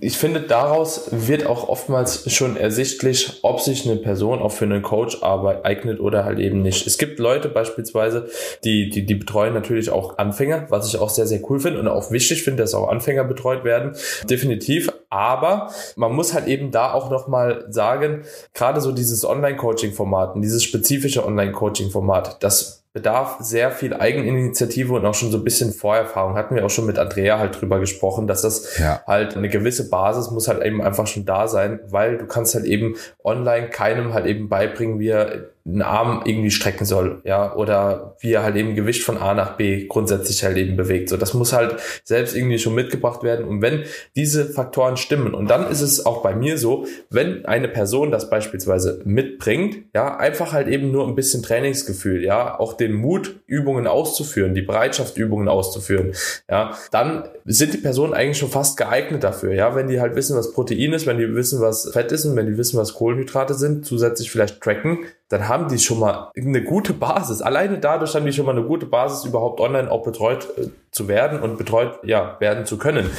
ich 0.00 0.16
finde, 0.16 0.40
daraus 0.40 1.08
wird 1.10 1.46
auch 1.46 1.68
oftmals 1.68 2.32
schon 2.32 2.56
ersichtlich, 2.56 3.40
ob 3.42 3.60
sich 3.60 3.84
eine 3.84 3.96
Person 3.96 4.40
auch 4.40 4.52
für 4.52 4.64
einen 4.64 4.82
Coach 4.82 5.22
eignet 5.22 6.00
oder 6.00 6.24
halt 6.24 6.38
eben 6.38 6.62
nicht. 6.62 6.86
Es 6.86 6.98
gibt 6.98 7.18
Leute 7.18 7.48
beispielsweise, 7.48 8.28
die, 8.64 8.90
die, 8.90 9.06
die 9.06 9.14
betreuen 9.14 9.54
natürlich 9.54 9.90
auch 9.90 10.18
Anfänger, 10.18 10.66
was 10.68 10.88
ich 10.88 10.98
auch 10.98 11.10
sehr, 11.10 11.26
sehr 11.26 11.40
cool 11.50 11.60
finde 11.60 11.80
und 11.80 11.88
auch 11.88 12.10
wichtig 12.10 12.42
finde, 12.42 12.62
dass 12.62 12.74
auch 12.74 12.88
Anfänger 12.88 13.24
betreut 13.24 13.64
werden. 13.64 13.96
Definitiv. 14.28 14.92
Aber 15.16 15.70
man 15.96 16.12
muss 16.12 16.34
halt 16.34 16.46
eben 16.46 16.70
da 16.70 16.92
auch 16.92 17.10
nochmal 17.10 17.64
sagen, 17.70 18.24
gerade 18.52 18.82
so 18.82 18.92
dieses 18.92 19.24
Online-Coaching-Format, 19.24 20.34
dieses 20.36 20.62
spezifische 20.62 21.24
Online-Coaching-Format, 21.24 22.42
das 22.42 22.84
bedarf 22.92 23.38
sehr 23.40 23.70
viel 23.70 23.94
Eigeninitiative 23.94 24.92
und 24.92 25.06
auch 25.06 25.14
schon 25.14 25.30
so 25.30 25.38
ein 25.38 25.44
bisschen 25.44 25.72
Vorerfahrung. 25.72 26.34
Hatten 26.34 26.54
wir 26.54 26.66
auch 26.66 26.70
schon 26.70 26.84
mit 26.84 26.98
Andrea 26.98 27.38
halt 27.38 27.58
drüber 27.58 27.80
gesprochen, 27.80 28.26
dass 28.26 28.42
das 28.42 28.78
ja. 28.78 29.02
halt 29.06 29.38
eine 29.38 29.48
gewisse 29.48 29.88
Basis 29.88 30.30
muss 30.30 30.48
halt 30.48 30.62
eben 30.62 30.82
einfach 30.82 31.06
schon 31.06 31.24
da 31.24 31.48
sein, 31.48 31.80
weil 31.88 32.18
du 32.18 32.26
kannst 32.26 32.54
halt 32.54 32.66
eben 32.66 32.96
online 33.24 33.70
keinem 33.70 34.12
halt 34.12 34.26
eben 34.26 34.50
beibringen, 34.50 34.98
wie 34.98 35.08
er 35.08 35.50
einen 35.66 35.82
Arm 35.82 36.22
irgendwie 36.24 36.52
strecken 36.52 36.84
soll, 36.84 37.20
ja, 37.24 37.54
oder 37.54 38.16
wie 38.20 38.32
er 38.32 38.44
halt 38.44 38.54
eben 38.54 38.76
Gewicht 38.76 39.02
von 39.02 39.18
A 39.18 39.34
nach 39.34 39.56
B 39.56 39.86
grundsätzlich 39.86 40.44
halt 40.44 40.56
eben 40.56 40.76
bewegt. 40.76 41.08
So, 41.08 41.16
das 41.16 41.34
muss 41.34 41.52
halt 41.52 41.76
selbst 42.04 42.36
irgendwie 42.36 42.58
schon 42.58 42.74
mitgebracht 42.74 43.24
werden. 43.24 43.46
Und 43.46 43.62
wenn 43.62 43.82
diese 44.14 44.46
Faktoren 44.46 44.96
stimmen, 44.96 45.34
und 45.34 45.50
dann 45.50 45.68
ist 45.68 45.80
es 45.80 46.06
auch 46.06 46.22
bei 46.22 46.36
mir 46.36 46.56
so, 46.56 46.86
wenn 47.10 47.44
eine 47.46 47.68
Person 47.68 48.12
das 48.12 48.30
beispielsweise 48.30 49.02
mitbringt, 49.04 49.78
ja, 49.92 50.16
einfach 50.16 50.52
halt 50.52 50.68
eben 50.68 50.92
nur 50.92 51.06
ein 51.06 51.16
bisschen 51.16 51.42
Trainingsgefühl, 51.42 52.22
ja, 52.22 52.58
auch 52.58 52.74
den 52.74 52.92
Mut, 52.92 53.40
Übungen 53.46 53.88
auszuführen, 53.88 54.54
die 54.54 54.62
Bereitschaft, 54.62 55.16
Übungen 55.18 55.48
auszuführen, 55.48 56.12
ja, 56.48 56.76
dann 56.92 57.24
sind 57.54 57.74
die 57.74 57.78
Personen 57.78 58.12
eigentlich 58.12 58.38
schon 58.38 58.48
fast 58.48 58.76
geeignet 58.76 59.22
dafür, 59.22 59.52
ja, 59.54 59.74
wenn 59.74 59.88
die 59.88 60.00
halt 60.00 60.16
wissen, 60.16 60.36
was 60.36 60.52
Protein 60.52 60.92
ist, 60.92 61.06
wenn 61.06 61.18
die 61.18 61.34
wissen, 61.34 61.60
was 61.60 61.90
Fett 61.92 62.10
ist 62.10 62.24
und 62.24 62.34
wenn 62.34 62.46
die 62.46 62.58
wissen, 62.58 62.78
was 62.78 62.94
Kohlenhydrate 62.94 63.54
sind, 63.54 63.86
zusätzlich 63.86 64.30
vielleicht 64.30 64.60
tracken, 64.60 65.04
dann 65.28 65.48
haben 65.48 65.68
die 65.68 65.78
schon 65.78 66.00
mal 66.00 66.30
eine 66.36 66.62
gute 66.62 66.92
Basis. 66.92 67.42
Alleine 67.42 67.78
dadurch 67.78 68.14
haben 68.14 68.26
die 68.26 68.32
schon 68.32 68.46
mal 68.46 68.52
eine 68.52 68.64
gute 68.64 68.86
Basis, 68.86 69.24
überhaupt 69.24 69.60
online 69.60 69.90
auch 69.90 70.02
betreut 70.02 70.48
äh, 70.58 70.68
zu 70.90 71.08
werden 71.08 71.40
und 71.40 71.56
betreut 71.56 72.00
ja 72.02 72.36
werden 72.40 72.66
zu 72.66 72.78
können. 72.78 73.10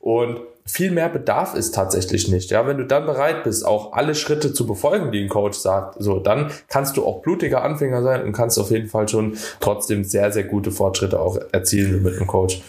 Und 0.00 0.40
viel 0.66 0.90
mehr 0.90 1.08
bedarf 1.08 1.54
es 1.54 1.70
tatsächlich 1.70 2.28
nicht. 2.28 2.50
Ja, 2.50 2.66
wenn 2.66 2.78
du 2.78 2.84
dann 2.84 3.06
bereit 3.06 3.44
bist, 3.44 3.64
auch 3.64 3.92
alle 3.92 4.16
Schritte 4.16 4.52
zu 4.52 4.66
befolgen, 4.66 5.12
die 5.12 5.22
ein 5.22 5.28
Coach 5.28 5.56
sagt, 5.58 5.96
so, 6.00 6.18
dann 6.18 6.50
kannst 6.68 6.96
du 6.96 7.06
auch 7.06 7.22
blutiger 7.22 7.62
Anfänger 7.62 8.02
sein 8.02 8.24
und 8.24 8.32
kannst 8.32 8.58
auf 8.58 8.72
jeden 8.72 8.88
Fall 8.88 9.08
schon 9.08 9.36
trotzdem 9.60 10.02
sehr, 10.02 10.32
sehr 10.32 10.44
gute 10.44 10.72
Fortschritte 10.72 11.20
auch 11.20 11.38
erzielen 11.52 12.02
mit 12.02 12.16
einem 12.16 12.26
Coach. 12.26 12.62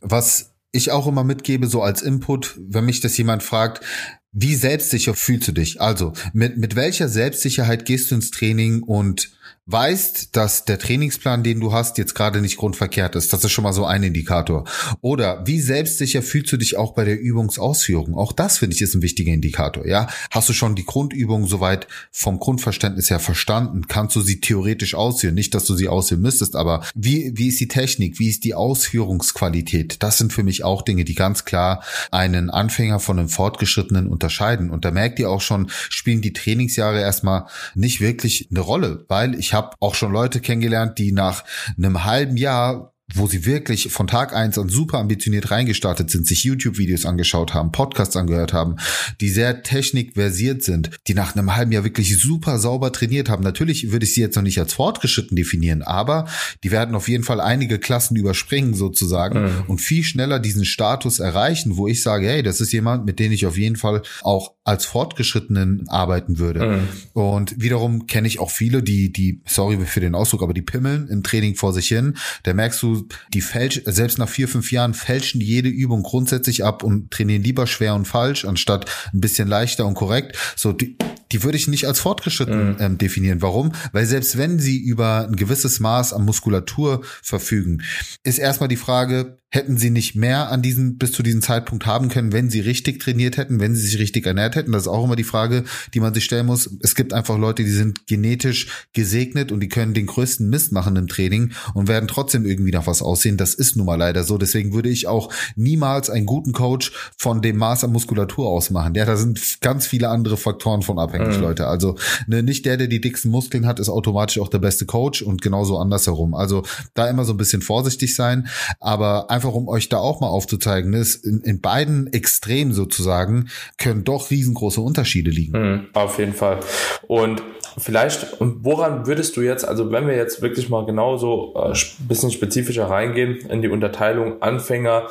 Was 0.00 0.52
ich 0.72 0.90
auch 0.90 1.06
immer 1.06 1.24
mitgebe, 1.24 1.66
so 1.66 1.82
als 1.82 2.02
Input, 2.02 2.58
wenn 2.58 2.84
mich 2.84 3.00
das 3.00 3.16
jemand 3.16 3.42
fragt, 3.42 3.84
wie 4.32 4.54
selbstsicher 4.54 5.14
fühlst 5.14 5.48
du 5.48 5.52
dich? 5.52 5.80
Also, 5.80 6.12
mit, 6.32 6.56
mit 6.56 6.76
welcher 6.76 7.08
Selbstsicherheit 7.08 7.84
gehst 7.84 8.10
du 8.10 8.14
ins 8.14 8.30
Training 8.30 8.82
und 8.82 9.32
weißt, 9.70 10.36
dass 10.36 10.64
der 10.64 10.78
Trainingsplan, 10.78 11.42
den 11.42 11.60
du 11.60 11.72
hast, 11.72 11.98
jetzt 11.98 12.14
gerade 12.14 12.40
nicht 12.40 12.56
grundverkehrt 12.56 13.16
ist. 13.16 13.32
Das 13.32 13.44
ist 13.44 13.52
schon 13.52 13.64
mal 13.64 13.72
so 13.72 13.84
ein 13.84 14.02
Indikator. 14.02 14.64
Oder 15.00 15.46
wie 15.46 15.60
selbstsicher 15.60 16.22
fühlst 16.22 16.52
du 16.52 16.56
dich 16.56 16.76
auch 16.76 16.94
bei 16.94 17.04
der 17.04 17.20
Übungsausführung? 17.20 18.14
Auch 18.14 18.32
das 18.32 18.58
finde 18.58 18.76
ich 18.76 18.82
ist 18.82 18.94
ein 18.94 19.02
wichtiger 19.02 19.32
Indikator. 19.32 19.86
Ja, 19.86 20.08
hast 20.30 20.48
du 20.48 20.52
schon 20.52 20.74
die 20.74 20.84
Grundübung 20.84 21.46
soweit 21.46 21.86
vom 22.10 22.38
Grundverständnis 22.38 23.10
her 23.10 23.20
verstanden? 23.20 23.86
Kannst 23.86 24.16
du 24.16 24.20
sie 24.20 24.40
theoretisch 24.40 24.94
ausführen? 24.94 25.34
Nicht, 25.34 25.54
dass 25.54 25.64
du 25.64 25.74
sie 25.74 25.88
ausführen 25.88 26.22
müsstest, 26.22 26.56
aber 26.56 26.84
wie 26.94 27.32
wie 27.34 27.48
ist 27.48 27.60
die 27.60 27.68
Technik? 27.68 28.18
Wie 28.18 28.28
ist 28.28 28.44
die 28.44 28.54
Ausführungsqualität? 28.54 30.02
Das 30.02 30.18
sind 30.18 30.32
für 30.32 30.42
mich 30.42 30.64
auch 30.64 30.82
Dinge, 30.82 31.04
die 31.04 31.14
ganz 31.14 31.44
klar 31.44 31.82
einen 32.10 32.50
Anfänger 32.50 33.00
von 33.00 33.18
einem 33.18 33.28
Fortgeschrittenen 33.28 34.06
unterscheiden. 34.08 34.70
Und 34.70 34.84
da 34.84 34.90
merkt 34.90 35.18
ihr 35.18 35.30
auch 35.30 35.40
schon, 35.40 35.70
spielen 35.88 36.22
die 36.22 36.32
Trainingsjahre 36.32 37.00
erstmal 37.00 37.46
nicht 37.74 38.00
wirklich 38.00 38.48
eine 38.50 38.60
Rolle, 38.60 39.04
weil 39.08 39.34
ich 39.34 39.54
habe 39.54 39.59
auch 39.80 39.94
schon 39.94 40.12
Leute 40.12 40.40
kennengelernt, 40.40 40.98
die 40.98 41.12
nach 41.12 41.44
einem 41.76 42.04
halben 42.04 42.36
Jahr 42.36 42.92
wo 43.14 43.26
sie 43.26 43.46
wirklich 43.46 43.90
von 43.90 44.06
Tag 44.06 44.34
eins 44.34 44.58
an 44.58 44.68
super 44.68 44.98
ambitioniert 44.98 45.50
reingestartet 45.50 46.10
sind, 46.10 46.26
sich 46.26 46.44
YouTube-Videos 46.44 47.06
angeschaut 47.06 47.54
haben, 47.54 47.72
Podcasts 47.72 48.16
angehört 48.16 48.52
haben, 48.52 48.76
die 49.20 49.28
sehr 49.28 49.62
technikversiert 49.62 50.62
sind, 50.62 50.90
die 51.06 51.14
nach 51.14 51.34
einem 51.34 51.54
halben 51.56 51.72
Jahr 51.72 51.84
wirklich 51.84 52.18
super 52.20 52.58
sauber 52.58 52.92
trainiert 52.92 53.28
haben. 53.28 53.42
Natürlich 53.42 53.92
würde 53.92 54.06
ich 54.06 54.14
sie 54.14 54.20
jetzt 54.20 54.36
noch 54.36 54.42
nicht 54.42 54.58
als 54.58 54.74
fortgeschritten 54.74 55.36
definieren, 55.36 55.82
aber 55.82 56.26
die 56.62 56.70
werden 56.70 56.94
auf 56.94 57.08
jeden 57.08 57.24
Fall 57.24 57.40
einige 57.40 57.78
Klassen 57.78 58.16
überspringen 58.16 58.74
sozusagen 58.74 59.42
mhm. 59.42 59.64
und 59.66 59.80
viel 59.80 60.04
schneller 60.04 60.38
diesen 60.38 60.64
Status 60.64 61.18
erreichen, 61.18 61.76
wo 61.76 61.88
ich 61.88 62.02
sage, 62.02 62.28
hey, 62.28 62.42
das 62.42 62.60
ist 62.60 62.72
jemand, 62.72 63.06
mit 63.06 63.18
dem 63.18 63.32
ich 63.32 63.46
auf 63.46 63.56
jeden 63.56 63.76
Fall 63.76 64.02
auch 64.22 64.52
als 64.64 64.84
Fortgeschrittenen 64.84 65.88
arbeiten 65.88 66.38
würde. 66.38 66.66
Mhm. 66.66 66.88
Und 67.12 67.60
wiederum 67.60 68.06
kenne 68.06 68.28
ich 68.28 68.38
auch 68.38 68.50
viele, 68.50 68.82
die, 68.82 69.12
die, 69.12 69.42
sorry 69.46 69.78
für 69.84 70.00
den 70.00 70.14
Ausdruck, 70.14 70.42
aber 70.42 70.54
die 70.54 70.62
pimmeln 70.62 71.08
im 71.08 71.22
Training 71.22 71.56
vor 71.56 71.72
sich 71.72 71.88
hin. 71.88 72.16
Da 72.44 72.54
merkst 72.54 72.82
du, 72.82 72.99
du, 73.00 73.08
die 73.32 73.40
fälsch, 73.40 73.82
selbst 73.84 74.18
nach 74.18 74.28
vier, 74.28 74.48
fünf 74.48 74.72
Jahren 74.72 74.94
fälschen 74.94 75.40
jede 75.40 75.68
Übung 75.68 76.02
grundsätzlich 76.02 76.64
ab 76.64 76.82
und 76.82 77.10
trainieren 77.10 77.42
lieber 77.42 77.66
schwer 77.66 77.94
und 77.94 78.06
falsch, 78.06 78.44
anstatt 78.44 78.90
ein 79.12 79.20
bisschen 79.20 79.48
leichter 79.48 79.86
und 79.86 79.94
korrekt. 79.94 80.36
So, 80.56 80.72
die, 80.72 80.96
die 81.32 81.42
würde 81.42 81.56
ich 81.56 81.68
nicht 81.68 81.86
als 81.86 82.00
fortgeschritten 82.00 82.70
mhm. 82.70 82.76
ähm, 82.78 82.98
definieren. 82.98 83.42
Warum? 83.42 83.72
Weil 83.92 84.06
selbst 84.06 84.36
wenn 84.38 84.58
sie 84.58 84.78
über 84.78 85.26
ein 85.28 85.36
gewisses 85.36 85.80
Maß 85.80 86.12
an 86.12 86.24
Muskulatur 86.24 87.02
verfügen, 87.22 87.82
ist 88.24 88.38
erstmal 88.38 88.68
die 88.68 88.76
Frage, 88.76 89.40
hätten 89.52 89.76
sie 89.76 89.90
nicht 89.90 90.14
mehr 90.14 90.50
an 90.50 90.62
diesen 90.62 90.96
bis 90.96 91.10
zu 91.12 91.24
diesem 91.24 91.42
Zeitpunkt 91.42 91.84
haben 91.84 92.08
können, 92.08 92.32
wenn 92.32 92.50
sie 92.50 92.60
richtig 92.60 93.00
trainiert 93.00 93.36
hätten, 93.36 93.58
wenn 93.58 93.74
sie 93.74 93.82
sich 93.82 93.98
richtig 93.98 94.24
ernährt 94.26 94.54
hätten. 94.54 94.70
Das 94.70 94.82
ist 94.82 94.88
auch 94.88 95.04
immer 95.04 95.16
die 95.16 95.24
Frage, 95.24 95.64
die 95.92 95.98
man 95.98 96.14
sich 96.14 96.24
stellen 96.24 96.46
muss. 96.46 96.70
Es 96.82 96.94
gibt 96.94 97.12
einfach 97.12 97.36
Leute, 97.36 97.64
die 97.64 97.70
sind 97.70 98.06
genetisch 98.06 98.68
gesegnet 98.92 99.50
und 99.50 99.60
die 99.60 99.68
können 99.68 99.92
den 99.92 100.06
größten 100.06 100.48
Mist 100.48 100.70
machen 100.70 100.94
im 100.94 101.08
Training 101.08 101.52
und 101.74 101.88
werden 101.88 102.06
trotzdem 102.06 102.46
irgendwie 102.46 102.70
nach 102.70 102.86
was 102.86 103.02
aussehen. 103.02 103.36
Das 103.36 103.54
ist 103.54 103.76
nun 103.76 103.86
mal 103.86 103.96
leider 103.96 104.22
so. 104.22 104.38
Deswegen 104.38 104.72
würde 104.72 104.88
ich 104.88 105.08
auch 105.08 105.32
niemals 105.56 106.10
einen 106.10 106.26
guten 106.26 106.52
Coach 106.52 106.92
von 107.18 107.42
dem 107.42 107.56
Maß 107.56 107.82
an 107.82 107.92
Muskulatur 107.92 108.46
ausmachen. 108.46 108.94
Ja, 108.94 109.04
da 109.04 109.16
sind 109.16 109.60
ganz 109.60 109.84
viele 109.84 110.10
andere 110.10 110.36
Faktoren 110.36 110.82
von 110.82 111.00
abhängig, 111.00 111.19
mhm. 111.28 111.40
Leute. 111.40 111.66
Also 111.66 111.96
ne, 112.26 112.42
nicht 112.42 112.66
der, 112.66 112.76
der 112.76 112.86
die 112.86 113.00
dicksten 113.00 113.30
Muskeln 113.30 113.66
hat, 113.66 113.80
ist 113.80 113.88
automatisch 113.88 114.38
auch 114.38 114.48
der 114.48 114.58
beste 114.58 114.86
Coach 114.86 115.22
und 115.22 115.42
genauso 115.42 115.78
andersherum. 115.78 116.34
Also 116.34 116.62
da 116.94 117.08
immer 117.08 117.24
so 117.24 117.32
ein 117.32 117.36
bisschen 117.36 117.62
vorsichtig 117.62 118.14
sein, 118.14 118.48
aber 118.78 119.30
einfach 119.30 119.52
um 119.52 119.68
euch 119.68 119.88
da 119.88 119.98
auch 119.98 120.20
mal 120.20 120.28
aufzuzeigen, 120.28 120.92
ist 120.94 121.24
in, 121.24 121.40
in 121.40 121.60
beiden 121.60 122.12
Extremen 122.12 122.72
sozusagen 122.72 123.48
können 123.78 124.04
doch 124.04 124.30
riesengroße 124.30 124.80
Unterschiede 124.80 125.30
liegen. 125.30 125.58
Mhm, 125.58 125.86
auf 125.92 126.18
jeden 126.18 126.34
Fall. 126.34 126.60
Und 127.06 127.42
vielleicht, 127.78 128.40
und 128.40 128.64
woran 128.64 129.06
würdest 129.06 129.36
du 129.36 129.42
jetzt, 129.42 129.66
also 129.66 129.90
wenn 129.92 130.06
wir 130.06 130.16
jetzt 130.16 130.42
wirklich 130.42 130.68
mal 130.68 130.84
genauso 130.86 131.54
äh, 131.56 131.74
bisschen 132.08 132.30
spezifischer 132.30 132.86
reingehen 132.86 133.36
in 133.48 133.62
die 133.62 133.68
Unterteilung 133.68 134.42
Anfänger, 134.42 135.08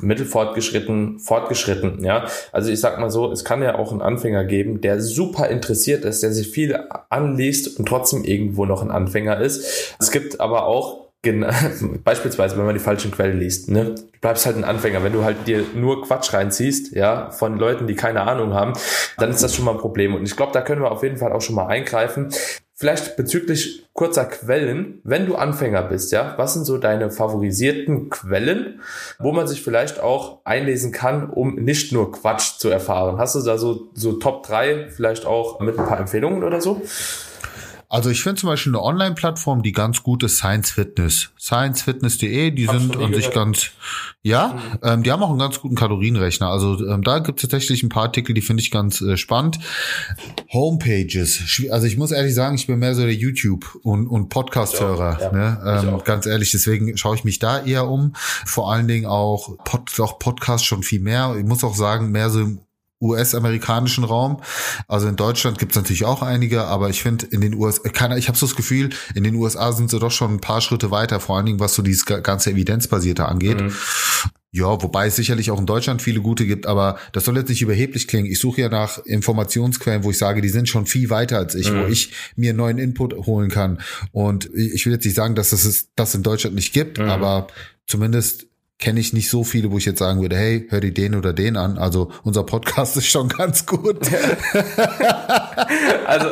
mittelfortgeschritten, 0.00 1.18
fortgeschritten, 1.18 2.04
ja. 2.04 2.26
Also 2.52 2.70
ich 2.70 2.80
sag 2.80 2.98
mal 2.98 3.10
so, 3.10 3.30
es 3.30 3.44
kann 3.44 3.62
ja 3.62 3.78
auch 3.78 3.92
einen 3.92 4.02
Anfänger 4.02 4.44
geben, 4.44 4.80
der 4.80 5.00
super 5.00 5.48
interessiert 5.48 6.04
ist, 6.04 6.22
der 6.22 6.32
sich 6.32 6.48
viel 6.48 6.78
anliest 7.08 7.78
und 7.78 7.86
trotzdem 7.86 8.24
irgendwo 8.24 8.64
noch 8.64 8.82
ein 8.82 8.90
Anfänger 8.90 9.40
ist. 9.40 9.94
Es 9.98 10.10
gibt 10.10 10.40
aber 10.40 10.66
auch 10.66 11.08
beispielsweise, 12.04 12.56
wenn 12.56 12.64
man 12.64 12.74
die 12.74 12.80
falschen 12.80 13.10
Quellen 13.10 13.38
liest, 13.38 13.68
ne? 13.68 13.94
Du 13.96 14.20
bleibst 14.20 14.46
halt 14.46 14.56
ein 14.56 14.64
Anfänger. 14.64 15.02
Wenn 15.02 15.12
du 15.12 15.24
halt 15.24 15.46
dir 15.46 15.64
nur 15.74 16.02
Quatsch 16.02 16.32
reinziehst, 16.32 16.94
ja, 16.94 17.30
von 17.30 17.58
Leuten, 17.58 17.86
die 17.86 17.94
keine 17.94 18.22
Ahnung 18.22 18.54
haben, 18.54 18.72
dann 19.18 19.30
ist 19.30 19.42
das 19.42 19.54
schon 19.54 19.64
mal 19.64 19.72
ein 19.72 19.78
Problem. 19.78 20.14
Und 20.14 20.24
ich 20.24 20.36
glaube, 20.36 20.52
da 20.52 20.60
können 20.62 20.80
wir 20.80 20.90
auf 20.90 21.02
jeden 21.02 21.16
Fall 21.16 21.32
auch 21.32 21.42
schon 21.42 21.56
mal 21.56 21.66
eingreifen. 21.66 22.32
Vielleicht 22.80 23.16
bezüglich 23.16 23.88
kurzer 23.92 24.24
Quellen, 24.24 25.00
wenn 25.02 25.26
du 25.26 25.34
Anfänger 25.34 25.82
bist, 25.82 26.12
ja, 26.12 26.34
was 26.36 26.54
sind 26.54 26.64
so 26.64 26.78
deine 26.78 27.10
favorisierten 27.10 28.08
Quellen, 28.08 28.80
wo 29.18 29.32
man 29.32 29.48
sich 29.48 29.62
vielleicht 29.62 29.98
auch 29.98 30.38
einlesen 30.44 30.92
kann, 30.92 31.28
um 31.28 31.56
nicht 31.56 31.90
nur 31.90 32.12
Quatsch 32.12 32.60
zu 32.60 32.68
erfahren? 32.68 33.18
Hast 33.18 33.34
du 33.34 33.42
da 33.42 33.58
so, 33.58 33.90
so 33.94 34.12
Top 34.12 34.46
3 34.46 34.90
vielleicht 34.90 35.26
auch 35.26 35.58
mit 35.58 35.76
ein 35.76 35.86
paar 35.86 35.98
Empfehlungen 35.98 36.44
oder 36.44 36.60
so? 36.60 36.80
Also 37.90 38.10
ich 38.10 38.22
finde 38.22 38.40
zum 38.40 38.50
Beispiel 38.50 38.72
eine 38.72 38.82
Online-Plattform, 38.82 39.62
die 39.62 39.72
ganz 39.72 40.02
gut 40.02 40.22
ist, 40.22 40.36
Science 40.36 40.70
Fitness. 40.70 41.30
ScienceFitness.de, 41.38 42.50
die 42.50 42.68
Hab's 42.68 42.82
sind 42.82 42.96
an 42.98 43.14
sich 43.14 43.30
ganz, 43.30 43.70
ja, 44.22 44.48
mhm. 44.48 44.78
ähm, 44.82 45.02
die 45.02 45.10
haben 45.10 45.22
auch 45.22 45.30
einen 45.30 45.38
ganz 45.38 45.58
guten 45.60 45.74
Kalorienrechner. 45.74 46.48
Also 46.48 46.86
ähm, 46.86 47.02
da 47.02 47.20
gibt 47.20 47.38
es 47.38 47.48
tatsächlich 47.48 47.82
ein 47.82 47.88
paar 47.88 48.04
Artikel, 48.04 48.34
die 48.34 48.42
finde 48.42 48.62
ich 48.62 48.70
ganz 48.70 49.00
äh, 49.00 49.16
spannend. 49.16 49.58
Homepages. 50.52 51.62
Also 51.70 51.86
ich 51.86 51.96
muss 51.96 52.10
ehrlich 52.10 52.34
sagen, 52.34 52.56
ich 52.56 52.66
bin 52.66 52.78
mehr 52.78 52.94
so 52.94 53.02
der 53.02 53.14
YouTube- 53.14 53.78
und, 53.82 54.06
und 54.06 54.28
Podcast-Hörer. 54.28 55.18
Ja, 55.20 55.32
ne? 55.32 55.82
ähm, 55.88 56.02
ganz 56.04 56.26
ehrlich, 56.26 56.50
deswegen 56.50 56.94
schaue 56.98 57.14
ich 57.14 57.24
mich 57.24 57.38
da 57.38 57.64
eher 57.64 57.88
um. 57.88 58.12
Vor 58.14 58.70
allen 58.70 58.86
Dingen 58.86 59.06
auch, 59.06 59.56
Pod, 59.64 59.98
auch 60.00 60.18
Podcast 60.18 60.66
schon 60.66 60.82
viel 60.82 61.00
mehr. 61.00 61.36
Ich 61.38 61.46
muss 61.46 61.64
auch 61.64 61.74
sagen, 61.74 62.10
mehr 62.10 62.28
so 62.28 62.40
im 62.40 62.60
US-amerikanischen 63.00 64.04
Raum. 64.04 64.40
Also 64.86 65.08
in 65.08 65.16
Deutschland 65.16 65.58
gibt 65.58 65.72
es 65.72 65.76
natürlich 65.76 66.04
auch 66.04 66.22
einige, 66.22 66.64
aber 66.64 66.90
ich 66.90 67.02
finde 67.02 67.26
in 67.26 67.40
den 67.40 67.54
USA, 67.54 67.88
kann, 67.90 68.16
ich 68.16 68.28
habe 68.28 68.36
so 68.36 68.46
das 68.46 68.56
Gefühl, 68.56 68.90
in 69.14 69.24
den 69.24 69.34
USA 69.34 69.72
sind 69.72 69.90
sie 69.90 69.98
doch 69.98 70.10
schon 70.10 70.34
ein 70.34 70.40
paar 70.40 70.60
Schritte 70.60 70.90
weiter, 70.90 71.20
vor 71.20 71.36
allen 71.36 71.46
Dingen 71.46 71.60
was 71.60 71.74
so 71.74 71.82
dieses 71.82 72.04
ganze 72.04 72.50
Evidenzbasierte 72.50 73.26
angeht. 73.26 73.60
Mhm. 73.60 73.72
Ja, 74.50 74.82
wobei 74.82 75.08
es 75.08 75.16
sicherlich 75.16 75.50
auch 75.50 75.60
in 75.60 75.66
Deutschland 75.66 76.00
viele 76.00 76.20
gute 76.20 76.46
gibt, 76.46 76.66
aber 76.66 76.98
das 77.12 77.26
soll 77.26 77.36
jetzt 77.36 77.50
nicht 77.50 77.60
überheblich 77.60 78.08
klingen. 78.08 78.30
Ich 78.30 78.38
suche 78.38 78.62
ja 78.62 78.70
nach 78.70 78.98
Informationsquellen, 79.04 80.04
wo 80.04 80.10
ich 80.10 80.16
sage, 80.16 80.40
die 80.40 80.48
sind 80.48 80.70
schon 80.70 80.86
viel 80.86 81.10
weiter 81.10 81.36
als 81.36 81.54
ich, 81.54 81.70
mhm. 81.70 81.82
wo 81.82 81.86
ich 81.86 82.12
mir 82.34 82.54
neuen 82.54 82.78
Input 82.78 83.14
holen 83.26 83.50
kann. 83.50 83.80
Und 84.10 84.48
ich 84.54 84.86
will 84.86 84.94
jetzt 84.94 85.04
nicht 85.04 85.14
sagen, 85.14 85.34
dass 85.34 85.52
es 85.52 85.90
das 85.94 86.14
in 86.14 86.22
Deutschland 86.22 86.56
nicht 86.56 86.72
gibt, 86.72 86.98
mhm. 86.98 87.10
aber 87.10 87.48
zumindest 87.86 88.46
kenne 88.78 89.00
ich 89.00 89.12
nicht 89.12 89.28
so 89.28 89.42
viele, 89.42 89.72
wo 89.72 89.78
ich 89.78 89.84
jetzt 89.86 89.98
sagen 89.98 90.20
würde, 90.20 90.36
hey, 90.36 90.66
hör 90.70 90.80
dir 90.80 90.92
den 90.94 91.16
oder 91.16 91.32
den 91.32 91.56
an. 91.56 91.78
Also 91.78 92.12
unser 92.22 92.44
Podcast 92.44 92.96
ist 92.98 93.08
schon 93.08 93.28
ganz 93.28 93.66
gut. 93.66 93.98
also 96.06 96.28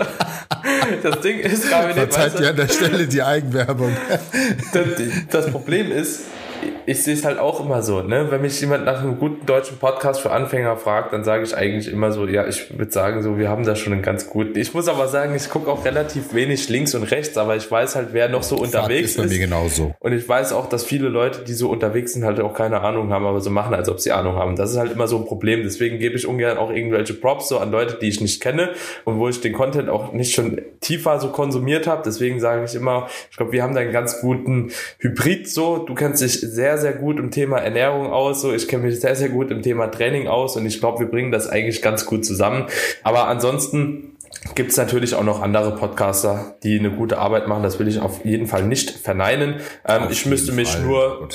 das 1.03 1.21
Ding 1.21 1.41
ist, 1.41 1.69
gerade 1.69 1.95
Verzeiht 1.95 2.38
ja 2.41 2.50
an 2.50 2.57
der 2.57 2.69
Stelle 2.69 3.09
die 3.09 3.23
Eigenwerbung. 3.23 3.97
das, 4.73 4.87
das 5.31 5.50
Problem 5.50 5.91
ist, 5.91 6.21
ich 6.87 7.03
sehe 7.03 7.15
es 7.15 7.25
halt 7.25 7.39
auch 7.39 7.61
immer 7.61 7.83
so, 7.83 8.03
ne? 8.03 8.27
Wenn 8.31 8.43
mich 8.43 8.61
jemand 8.61 8.85
nach 8.85 9.01
einem 9.01 9.19
guten 9.19 9.45
deutschen 9.45 9.79
Podcast 9.79 10.21
für 10.21 10.31
Anfänger 10.31 10.77
fragt, 10.77 11.13
dann 11.13 11.25
sage 11.25 11.43
ich 11.43 11.57
eigentlich 11.57 11.93
immer 11.93 12.13
so, 12.13 12.27
ja, 12.27 12.47
ich 12.47 12.79
würde 12.79 12.93
sagen, 12.93 13.23
so, 13.23 13.39
wir 13.39 13.49
haben 13.49 13.65
da 13.65 13.75
schon 13.75 13.93
einen 13.93 14.03
ganz 14.03 14.29
guten. 14.29 14.59
Ich 14.59 14.73
muss 14.73 14.87
aber 14.89 15.09
sagen, 15.09 15.35
ich 15.35 15.49
gucke 15.51 15.71
auch 15.71 15.85
relativ 15.85 16.33
wenig 16.35 16.69
links 16.69 16.95
und 16.95 17.03
rechts, 17.05 17.37
aber 17.37 17.57
ich 17.57 17.71
weiß 17.71 17.97
halt, 17.97 18.09
wer 18.13 18.29
noch 18.29 18.43
so 18.43 18.57
unterwegs 18.57 19.11
ist. 19.11 19.17
Bei 19.17 19.27
mir 19.27 19.39
genauso. 19.39 19.95
Und 19.99 20.13
ich 20.13 20.29
weiß 20.29 20.53
auch, 20.53 20.69
dass 20.69 20.85
viele 20.85 21.09
Leute, 21.09 21.41
die 21.45 21.55
so 21.55 21.71
unterwegs 21.71 22.13
sind, 22.13 22.25
halt 22.25 22.41
auch 22.41 22.55
keine 22.55 22.81
Ahnung 22.81 23.11
haben, 23.11 23.27
aber 23.27 23.41
so 23.41 23.51
machen, 23.51 23.75
als 23.75 23.89
ob 23.89 24.01
sie 24.01 24.13
Ahnung 24.13 24.37
haben. 24.37 24.57
Das 24.57 24.71
ist 24.71 24.77
halt 24.77 24.93
immer 24.93 25.09
so 25.09 25.19
ein 25.19 25.25
Problem. 25.25 25.63
Deswegen 25.65 25.99
gebe 25.99 26.17
ich 26.17 26.27
ungern 26.27 26.57
auch 26.57 26.71
irgendwelche 26.71 27.15
Props 27.15 27.49
so 27.49 27.59
an 27.59 27.71
Leute, 27.73 27.99
die 28.01 28.09
ich 28.09 28.21
nicht 28.21 28.41
kenne 28.41 28.71
und 29.05 29.19
wo 29.19 29.29
ich 29.29 29.41
den 29.41 29.53
Content 29.53 29.89
auch 29.89 30.13
nicht 30.13 30.35
schon 30.35 30.61
tiefer 30.81 31.19
so 31.19 31.31
konsumiert 31.31 31.87
habe. 31.87 32.03
Deswegen 32.05 32.39
sage 32.39 32.65
ich 32.65 32.75
immer, 32.75 33.09
ich 33.31 33.37
glaube, 33.37 33.53
wir 33.53 33.63
haben 33.63 33.75
da 33.75 33.81
einen 33.81 33.93
ganz 33.93 34.21
guten 34.21 34.71
Hybrid 34.99 35.49
so. 35.49 35.79
Du 35.79 35.95
kennst 35.95 36.23
dich 36.23 36.46
sehr, 36.47 36.79
sehr 36.79 36.93
gut 36.93 37.19
im 37.19 37.31
Thema 37.31 37.59
Ernährung 37.59 38.12
aus, 38.12 38.41
so 38.41 38.53
ich 38.53 38.69
kenne 38.69 38.85
mich 38.85 39.00
sehr, 39.00 39.17
sehr 39.17 39.29
gut 39.29 39.50
im 39.50 39.62
Thema 39.62 39.88
Training 39.88 40.29
aus 40.29 40.57
und 40.57 40.67
ich 40.67 40.81
glaube, 40.81 41.00
wir 41.00 41.07
bringen 41.07 41.33
das 41.33 41.49
eigentlich 41.49 41.83
ganz 41.83 42.07
gut 42.07 42.25
zusammen. 42.25 42.67
Aber 43.03 43.29
ansonsten 43.29 44.17
gibt 44.55 44.71
es 44.71 44.76
natürlich 44.76 45.15
auch 45.15 45.25
noch 45.25 45.43
andere 45.43 45.75
Podcaster, 45.75 46.57
die 46.62 46.79
eine 46.79 46.91
gute 46.91 47.19
Arbeit 47.19 47.49
machen. 47.49 47.62
Das 47.62 47.79
will 47.79 47.88
ich 47.88 48.00
auf 48.00 48.25
jeden 48.25 48.47
Fall 48.47 48.65
nicht 48.65 48.91
verneinen. 48.91 49.57
Ähm, 49.87 50.05
ich 50.11 50.26
müsste 50.26 50.53
mich 50.53 50.71
Fall. 50.71 50.83
nur 50.83 51.29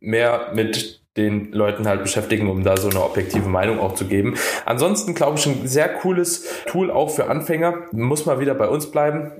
mehr 0.00 0.50
mit 0.54 1.00
den 1.16 1.52
Leuten 1.52 1.86
halt 1.86 2.02
beschäftigen, 2.02 2.48
um 2.48 2.64
da 2.64 2.76
so 2.78 2.88
eine 2.88 3.02
objektive 3.02 3.48
Meinung 3.48 3.78
auch 3.80 3.94
zu 3.94 4.06
geben. 4.06 4.34
Ansonsten 4.64 5.14
glaube 5.14 5.38
ich 5.38 5.46
ein 5.46 5.68
sehr 5.68 5.88
cooles 5.88 6.46
Tool 6.66 6.90
auch 6.90 7.10
für 7.10 7.28
Anfänger. 7.28 7.74
Muss 7.92 8.24
mal 8.24 8.40
wieder 8.40 8.54
bei 8.54 8.68
uns 8.68 8.90
bleiben 8.90 9.32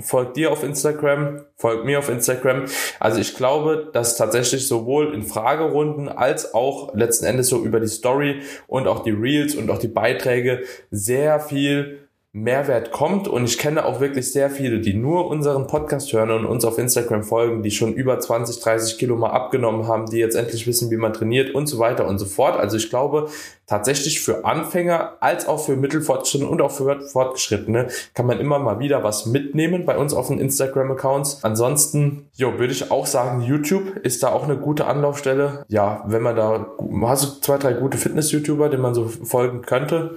folgt 0.00 0.36
dir 0.36 0.52
auf 0.52 0.62
Instagram, 0.62 1.44
folgt 1.56 1.84
mir 1.84 1.98
auf 1.98 2.08
Instagram. 2.08 2.64
Also 3.00 3.20
ich 3.20 3.36
glaube, 3.36 3.90
dass 3.92 4.16
tatsächlich 4.16 4.66
sowohl 4.68 5.14
in 5.14 5.22
Fragerunden 5.22 6.08
als 6.08 6.54
auch 6.54 6.94
letzten 6.94 7.26
Endes 7.26 7.48
so 7.48 7.64
über 7.64 7.80
die 7.80 7.86
Story 7.86 8.42
und 8.66 8.86
auch 8.86 9.02
die 9.02 9.10
Reels 9.10 9.54
und 9.54 9.70
auch 9.70 9.78
die 9.78 9.88
Beiträge 9.88 10.62
sehr 10.90 11.40
viel 11.40 12.05
Mehrwert 12.36 12.92
kommt. 12.92 13.28
Und 13.28 13.44
ich 13.44 13.56
kenne 13.56 13.86
auch 13.86 13.98
wirklich 13.98 14.30
sehr 14.30 14.50
viele, 14.50 14.80
die 14.80 14.92
nur 14.92 15.28
unseren 15.28 15.66
Podcast 15.66 16.12
hören 16.12 16.30
und 16.30 16.44
uns 16.44 16.66
auf 16.66 16.76
Instagram 16.76 17.22
folgen, 17.22 17.62
die 17.62 17.70
schon 17.70 17.94
über 17.94 18.20
20, 18.20 18.60
30 18.60 18.98
Kilo 18.98 19.16
mal 19.16 19.30
abgenommen 19.30 19.88
haben, 19.88 20.04
die 20.04 20.18
jetzt 20.18 20.36
endlich 20.36 20.66
wissen, 20.66 20.90
wie 20.90 20.98
man 20.98 21.14
trainiert 21.14 21.54
und 21.54 21.66
so 21.66 21.78
weiter 21.78 22.06
und 22.06 22.18
so 22.18 22.26
fort. 22.26 22.58
Also 22.60 22.76
ich 22.76 22.90
glaube, 22.90 23.30
tatsächlich 23.66 24.20
für 24.20 24.44
Anfänger 24.44 25.14
als 25.20 25.48
auch 25.48 25.64
für 25.64 25.76
Mittelfortgeschrittene 25.76 26.50
und 26.50 26.60
auch 26.60 26.72
für 26.72 27.00
Fortgeschrittene 27.00 27.88
kann 28.12 28.26
man 28.26 28.38
immer 28.38 28.58
mal 28.58 28.80
wieder 28.80 29.02
was 29.02 29.24
mitnehmen 29.24 29.86
bei 29.86 29.96
uns 29.96 30.12
auf 30.12 30.28
den 30.28 30.38
Instagram-Accounts. 30.38 31.42
Ansonsten, 31.42 32.28
jo, 32.34 32.58
würde 32.58 32.74
ich 32.74 32.90
auch 32.90 33.06
sagen, 33.06 33.40
YouTube 33.40 33.96
ist 34.02 34.22
da 34.22 34.28
auch 34.28 34.44
eine 34.44 34.58
gute 34.58 34.84
Anlaufstelle. 34.84 35.64
Ja, 35.68 36.04
wenn 36.06 36.22
man 36.22 36.36
da, 36.36 36.66
hast 37.00 37.24
du 37.24 37.40
zwei, 37.40 37.56
drei 37.56 37.72
gute 37.72 37.96
Fitness-YouTuber, 37.96 38.68
denen 38.68 38.82
man 38.82 38.94
so 38.94 39.08
folgen 39.08 39.62
könnte? 39.62 40.16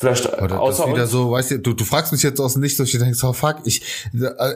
Vielleicht 0.00 0.32
Oder 0.40 0.58
außer 0.58 0.84
das 0.84 0.92
wieder 0.94 1.06
so, 1.06 1.32
weißt 1.32 1.50
du, 1.50 1.58
du, 1.58 1.74
du 1.74 1.84
fragst 1.84 2.10
mich 2.10 2.22
jetzt 2.22 2.40
aus 2.40 2.54
dem 2.54 2.62
Nichts, 2.62 2.78
dass 2.78 2.88
ich 2.88 2.98
denkst, 2.98 3.22
oh 3.22 3.34
fuck, 3.34 3.56
ich, 3.64 3.82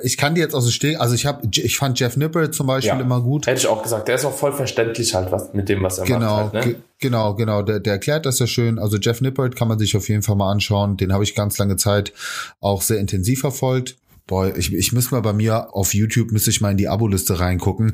ich 0.03 0.17
kann 0.17 0.35
dir 0.35 0.41
jetzt 0.41 0.55
aus 0.55 0.65
dem 0.65 0.71
Stehen, 0.73 0.99
also 0.99 1.15
ich 1.15 1.27
habe, 1.27 1.47
ich 1.55 1.77
fand 1.77 2.01
Jeff 2.01 2.17
Nipper 2.17 2.51
zum 2.51 2.67
Beispiel 2.67 2.95
ja, 2.95 3.01
immer 3.01 3.21
gut. 3.21 3.47
Hätte 3.47 3.59
ich 3.59 3.67
auch 3.67 3.83
gesagt, 3.83 4.09
der 4.09 4.15
ist 4.15 4.25
auch 4.25 4.33
voll 4.33 4.55
verständlich 4.55 5.15
halt 5.15 5.31
was 5.33 5.53
mit 5.53 5.69
dem, 5.69 5.83
was 5.83 5.99
er 5.99 6.07
genau, 6.07 6.45
macht. 6.45 6.55
Halt, 6.55 6.67
ne? 6.67 6.75
Genau, 6.99 7.35
genau, 7.35 7.61
der, 7.61 7.79
der 7.79 7.93
erklärt 7.93 8.25
das 8.25 8.39
ja 8.39 8.47
schön. 8.47 8.79
Also 8.79 8.97
Jeff 8.97 9.21
Nippert 9.21 9.55
kann 9.55 9.69
man 9.69 9.79
sich 9.79 9.95
auf 9.99 10.09
jeden 10.09 10.23
Fall 10.23 10.37
mal 10.37 10.51
anschauen. 10.51 10.97
Den 10.97 11.13
habe 11.13 11.25
ich 11.25 11.35
ganz 11.35 11.59
lange 11.59 11.77
Zeit 11.77 12.15
auch 12.63 12.81
sehr 12.81 12.99
intensiv 12.99 13.41
verfolgt. 13.41 13.97
Boah, 14.27 14.57
ich, 14.57 14.73
ich 14.73 14.95
muss 14.95 15.11
mal 15.11 15.21
bei 15.21 15.35
mir 15.35 15.75
auf 15.75 15.93
YouTube, 15.93 16.33
müsste 16.33 16.49
ich 16.49 16.63
mal 16.63 16.71
in 16.71 16.79
die 16.79 16.89
Abo-Liste 16.89 17.39
reingucken. 17.39 17.93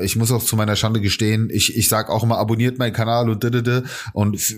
Ich 0.00 0.16
muss 0.16 0.32
auch 0.32 0.42
zu 0.42 0.56
meiner 0.56 0.74
Schande 0.74 1.00
gestehen, 1.00 1.48
ich, 1.52 1.76
ich 1.76 1.88
sag 1.88 2.10
auch 2.10 2.24
immer, 2.24 2.38
abonniert 2.38 2.80
meinen 2.80 2.92
Kanal 2.92 3.30
und 3.30 3.44
didede. 3.44 3.84
Und 4.12 4.56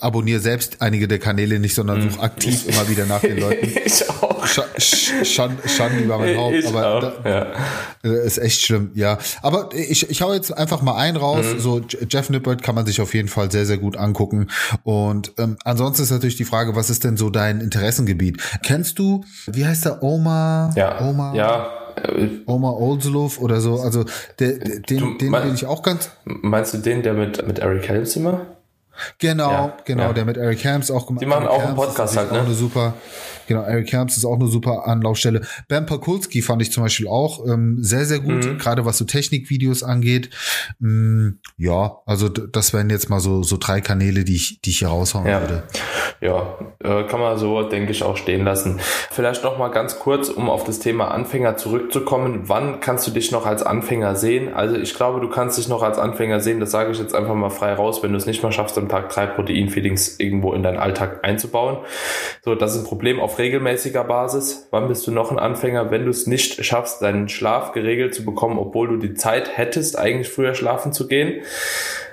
abonniere 0.00 0.40
selbst 0.40 0.80
einige 0.80 1.08
der 1.08 1.18
Kanäle 1.18 1.58
nicht, 1.58 1.74
sondern 1.74 2.02
suche 2.10 2.20
aktiv 2.22 2.66
immer 2.68 2.88
wieder 2.88 3.06
nach 3.06 3.20
den 3.20 3.38
Leuten. 3.38 3.66
ich 3.84 4.08
auch. 4.08 4.46
Sch 4.46 5.12
Schande 5.24 5.68
Schand 5.68 6.00
über 6.00 6.18
mein 6.18 6.36
Haupt. 6.36 6.54
Ich 6.56 6.66
aber 6.66 6.86
auch, 6.86 7.00
da, 7.22 7.28
ja. 8.04 8.10
äh, 8.10 8.26
ist 8.26 8.38
echt 8.38 8.62
schlimm, 8.62 8.90
ja. 8.94 9.18
Aber 9.42 9.68
ich, 9.74 10.08
ich 10.10 10.22
hau 10.22 10.32
jetzt 10.32 10.56
einfach 10.56 10.80
mal 10.82 10.96
einen 10.96 11.16
raus. 11.16 11.44
Mhm. 11.54 11.60
So 11.60 11.80
Jeff 12.08 12.30
Nippert 12.30 12.62
kann 12.62 12.74
man 12.74 12.86
sich 12.86 13.00
auf 13.00 13.12
jeden 13.14 13.28
Fall 13.28 13.50
sehr, 13.50 13.66
sehr 13.66 13.78
gut 13.78 13.96
angucken. 13.96 14.48
Und 14.84 15.32
ähm, 15.38 15.56
ansonsten 15.64 16.02
ist 16.04 16.10
natürlich 16.10 16.36
die 16.36 16.44
Frage, 16.44 16.76
was 16.76 16.88
ist 16.90 17.04
denn 17.04 17.16
so 17.16 17.30
dein 17.30 17.60
Interessengebiet? 17.60 18.40
Kennst 18.62 18.98
du, 18.98 19.24
wie 19.46 19.66
heißt 19.66 19.84
der 19.84 20.02
Oma? 20.02 20.72
Ja, 20.76 21.00
Oma? 21.06 21.34
ja. 21.34 21.68
Äh, 21.96 22.28
Oma 22.46 22.70
Oldslov 22.70 23.40
oder 23.40 23.60
so. 23.60 23.80
Also 23.80 24.04
der, 24.38 24.52
der, 24.52 24.80
den, 24.80 24.98
Du 24.98 25.14
den, 25.18 25.30
mein- 25.30 25.42
den 25.46 25.54
ich 25.54 25.66
auch 25.66 25.82
ganz 25.82 26.10
Meinst 26.24 26.72
du 26.74 26.78
den, 26.78 27.02
der 27.02 27.12
mit, 27.14 27.46
mit 27.46 27.58
Eric 27.58 27.88
Helms 27.88 28.14
immer? 28.16 28.46
Genau, 29.18 29.50
Ja, 29.50 29.76
genau, 29.84 30.02
ja. 30.04 30.12
der 30.12 30.24
mit 30.24 30.36
Eric 30.36 30.62
Helms 30.64 30.90
auch 30.90 31.06
gemacht. 31.06 31.22
Die 31.22 31.26
machen 31.26 31.44
Eric 31.44 31.50
auch 31.50 31.58
einen 31.64 31.66
Helms 31.76 31.80
ist 31.82 31.86
Podcast 31.88 32.16
halt, 32.16 32.32
ne? 32.32 32.40
Auch 32.40 32.44
eine 32.46 32.54
super, 32.54 32.94
genau, 33.46 33.62
Eric 33.62 33.92
Helms 33.92 34.16
ist 34.16 34.24
auch 34.24 34.34
eine 34.34 34.46
super 34.48 34.86
Anlaufstelle. 34.86 35.42
Ben 35.68 35.86
Pakulski 35.86 36.42
fand 36.42 36.62
ich 36.62 36.72
zum 36.72 36.82
Beispiel 36.82 37.08
auch 37.08 37.44
ähm, 37.46 37.78
sehr, 37.80 38.04
sehr 38.04 38.20
gut, 38.20 38.44
Mhm. 38.44 38.58
gerade 38.58 38.84
was 38.84 38.98
so 38.98 39.04
Technikvideos 39.04 39.82
angeht. 39.82 40.30
Mm, 40.78 41.30
ja, 41.56 41.98
also 42.06 42.28
das 42.28 42.72
wären 42.72 42.90
jetzt 42.90 43.08
mal 43.10 43.20
so 43.20 43.42
so 43.42 43.56
drei 43.58 43.80
Kanäle, 43.80 44.24
die 44.24 44.36
ich, 44.36 44.60
die 44.62 44.70
ich 44.70 44.78
hier 44.80 44.88
raushauen 44.88 45.26
Ja. 45.26 45.40
würde. 45.40 45.62
Ja, 46.20 46.58
äh, 46.82 47.04
kann 47.04 47.20
man 47.20 47.38
so, 47.38 47.62
denke 47.62 47.92
ich, 47.92 48.02
auch 48.02 48.16
stehen 48.16 48.44
lassen. 48.44 48.80
Vielleicht 49.10 49.44
noch 49.44 49.56
mal 49.58 49.68
ganz 49.68 49.98
kurz, 49.98 50.28
um 50.28 50.50
auf 50.50 50.64
das 50.64 50.80
Thema 50.80 51.08
Anfänger 51.12 51.56
zurückzukommen. 51.56 52.48
Wann 52.48 52.80
kannst 52.80 53.06
du 53.06 53.10
dich 53.12 53.30
noch 53.30 53.46
als 53.46 53.62
Anfänger 53.62 54.16
sehen? 54.16 54.52
Also 54.52 54.76
ich 54.76 54.94
glaube, 54.94 55.20
du 55.20 55.28
kannst 55.28 55.58
dich 55.58 55.68
noch 55.68 55.82
als 55.82 55.98
Anfänger 55.98 56.40
sehen. 56.40 56.58
Das 56.60 56.70
sage 56.72 56.90
ich 56.90 56.98
jetzt 56.98 57.14
einfach 57.14 57.34
mal 57.34 57.50
frei 57.50 57.72
raus, 57.74 58.02
wenn 58.02 58.10
du 58.12 58.18
es 58.18 58.26
nicht 58.26 58.42
mal 58.42 58.50
schaffst, 58.52 58.76
Tag 58.88 59.08
drei 59.10 59.26
Proteinfeedings 59.26 60.18
irgendwo 60.18 60.52
in 60.52 60.62
deinen 60.62 60.78
Alltag 60.78 61.20
einzubauen. 61.22 61.78
So, 62.42 62.54
das 62.54 62.74
ist 62.74 62.82
ein 62.82 62.86
Problem 62.86 63.20
auf 63.20 63.38
regelmäßiger 63.38 64.04
Basis. 64.04 64.68
Wann 64.70 64.88
bist 64.88 65.06
du 65.06 65.10
noch 65.10 65.30
ein 65.30 65.38
Anfänger, 65.38 65.90
wenn 65.90 66.04
du 66.04 66.10
es 66.10 66.26
nicht 66.26 66.64
schaffst, 66.64 67.02
deinen 67.02 67.28
Schlaf 67.28 67.72
geregelt 67.72 68.14
zu 68.14 68.24
bekommen, 68.24 68.58
obwohl 68.58 68.88
du 68.88 68.96
die 68.96 69.14
Zeit 69.14 69.56
hättest, 69.56 69.98
eigentlich 69.98 70.28
früher 70.28 70.54
schlafen 70.54 70.92
zu 70.92 71.08
gehen? 71.08 71.42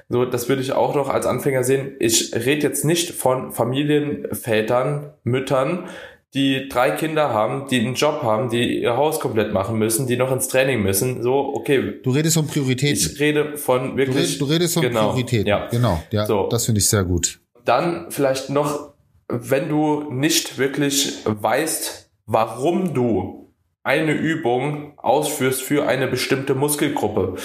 So, 0.08 0.24
das 0.26 0.50
würde 0.50 0.62
ich 0.62 0.74
auch 0.74 0.94
noch 0.94 1.10
als 1.10 1.26
Anfänger 1.26 1.64
sehen. 1.64 1.96
Ich 2.00 2.36
rede 2.36 2.62
jetzt 2.62 2.86
nicht 2.86 3.12
von 3.12 3.52
Familienvätern, 3.52 5.14
Müttern, 5.24 5.88
die 6.36 6.68
drei 6.70 6.92
Kinder 6.92 7.30
haben, 7.30 7.68
die 7.70 7.80
einen 7.80 7.96
Job 7.96 8.22
haben, 8.22 8.50
die 8.50 8.82
ihr 8.82 8.96
Haus 8.98 9.20
komplett 9.20 9.54
machen 9.54 9.80
müssen, 9.80 10.06
die 10.06 10.18
noch 10.18 10.32
ins 10.32 10.48
Training 10.50 10.84
müssen. 10.84 11.24
So, 11.24 11.54
okay, 11.56 11.94
Du 12.04 12.12
redest 12.12 12.38
um 12.38 12.46
Prioritäten. 12.46 13.12
ich 13.14 13.20
rede 13.20 13.58
von 13.58 13.92
Du 13.92 13.98
wirklich. 13.98 14.18
redest, 14.18 14.42
du 14.42 14.46
redest 14.46 14.76
um 14.78 14.84
genau, 14.84 15.08
Prioritäten. 15.12 15.48
Ja. 15.48 15.68
Genau, 15.72 16.04
ja, 16.12 16.26
So. 16.26 16.48
das 16.50 16.66
finde 16.66 16.80
ich 16.80 16.88
sehr 16.88 17.04
gut. 17.06 17.40
Dann 17.64 18.08
vielleicht 18.12 18.50
noch, 18.50 18.94
wenn 19.30 19.70
du 19.70 20.12
nicht 20.12 20.58
wirklich 20.60 21.14
weißt, 21.26 22.12
warum 22.28 22.94
du 22.94 23.42
eine 23.84 24.14
Übung 24.14 24.94
ausführst 24.98 25.62
für 25.62 25.88
eine 25.88 26.08
bestimmte 26.08 26.56
Muskelgruppe. 26.56 27.36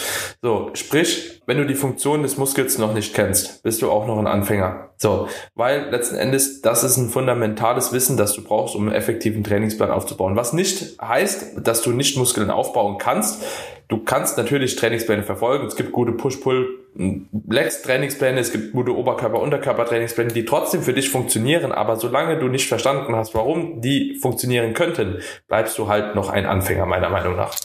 So, 0.43 0.71
sprich, 0.75 1.40
wenn 1.51 1.59
du 1.59 1.67
die 1.67 1.75
Funktion 1.75 2.23
des 2.23 2.39
Muskels 2.39 2.79
noch 2.79 2.95
nicht 2.95 3.13
kennst, 3.13 3.65
bist 3.65 3.83
du 3.83 3.91
auch 3.91 4.07
noch 4.07 4.19
ein 4.19 4.29
Anfänger. 4.29 4.91
So, 4.99 5.27
weil 5.57 5.91
letzten 5.91 6.15
Endes, 6.15 6.63
das 6.63 6.85
ist 6.85 6.97
ein 6.97 7.09
fundamentales 7.09 7.93
Wissen, 7.93 8.17
das 8.17 8.35
du 8.35 8.45
brauchst, 8.45 8.77
um 8.77 8.87
einen 8.87 8.95
effektiven 8.95 9.43
Trainingsplan 9.43 9.91
aufzubauen. 9.91 10.37
Was 10.37 10.53
nicht 10.53 10.97
heißt, 11.03 11.67
dass 11.67 11.83
du 11.83 11.91
nicht 11.91 12.17
Muskeln 12.17 12.53
aufbauen 12.53 12.99
kannst. 12.99 13.43
Du 13.89 13.99
kannst 13.99 14.39
natürlich 14.39 14.77
Trainingspläne 14.77 15.25
verfolgen. 15.25 15.67
Es 15.67 15.75
gibt 15.75 15.91
gute 15.91 16.13
Push-Pull-Legs-Trainingspläne, 16.13 18.39
es 18.39 18.53
gibt 18.53 18.71
gute 18.71 18.97
Oberkörper-Unterkörper-Trainingspläne, 18.97 20.33
die 20.33 20.45
trotzdem 20.45 20.83
für 20.83 20.93
dich 20.93 21.11
funktionieren. 21.11 21.73
Aber 21.73 21.97
solange 21.97 22.39
du 22.39 22.47
nicht 22.47 22.69
verstanden 22.69 23.17
hast, 23.17 23.35
warum 23.35 23.81
die 23.81 24.21
funktionieren 24.23 24.73
könnten, 24.73 25.19
bleibst 25.49 25.77
du 25.79 25.89
halt 25.89 26.15
noch 26.15 26.31
ein 26.31 26.47
Anfänger, 26.47 26.87
meiner 26.87 27.09
Meinung 27.09 27.35
nach. 27.35 27.57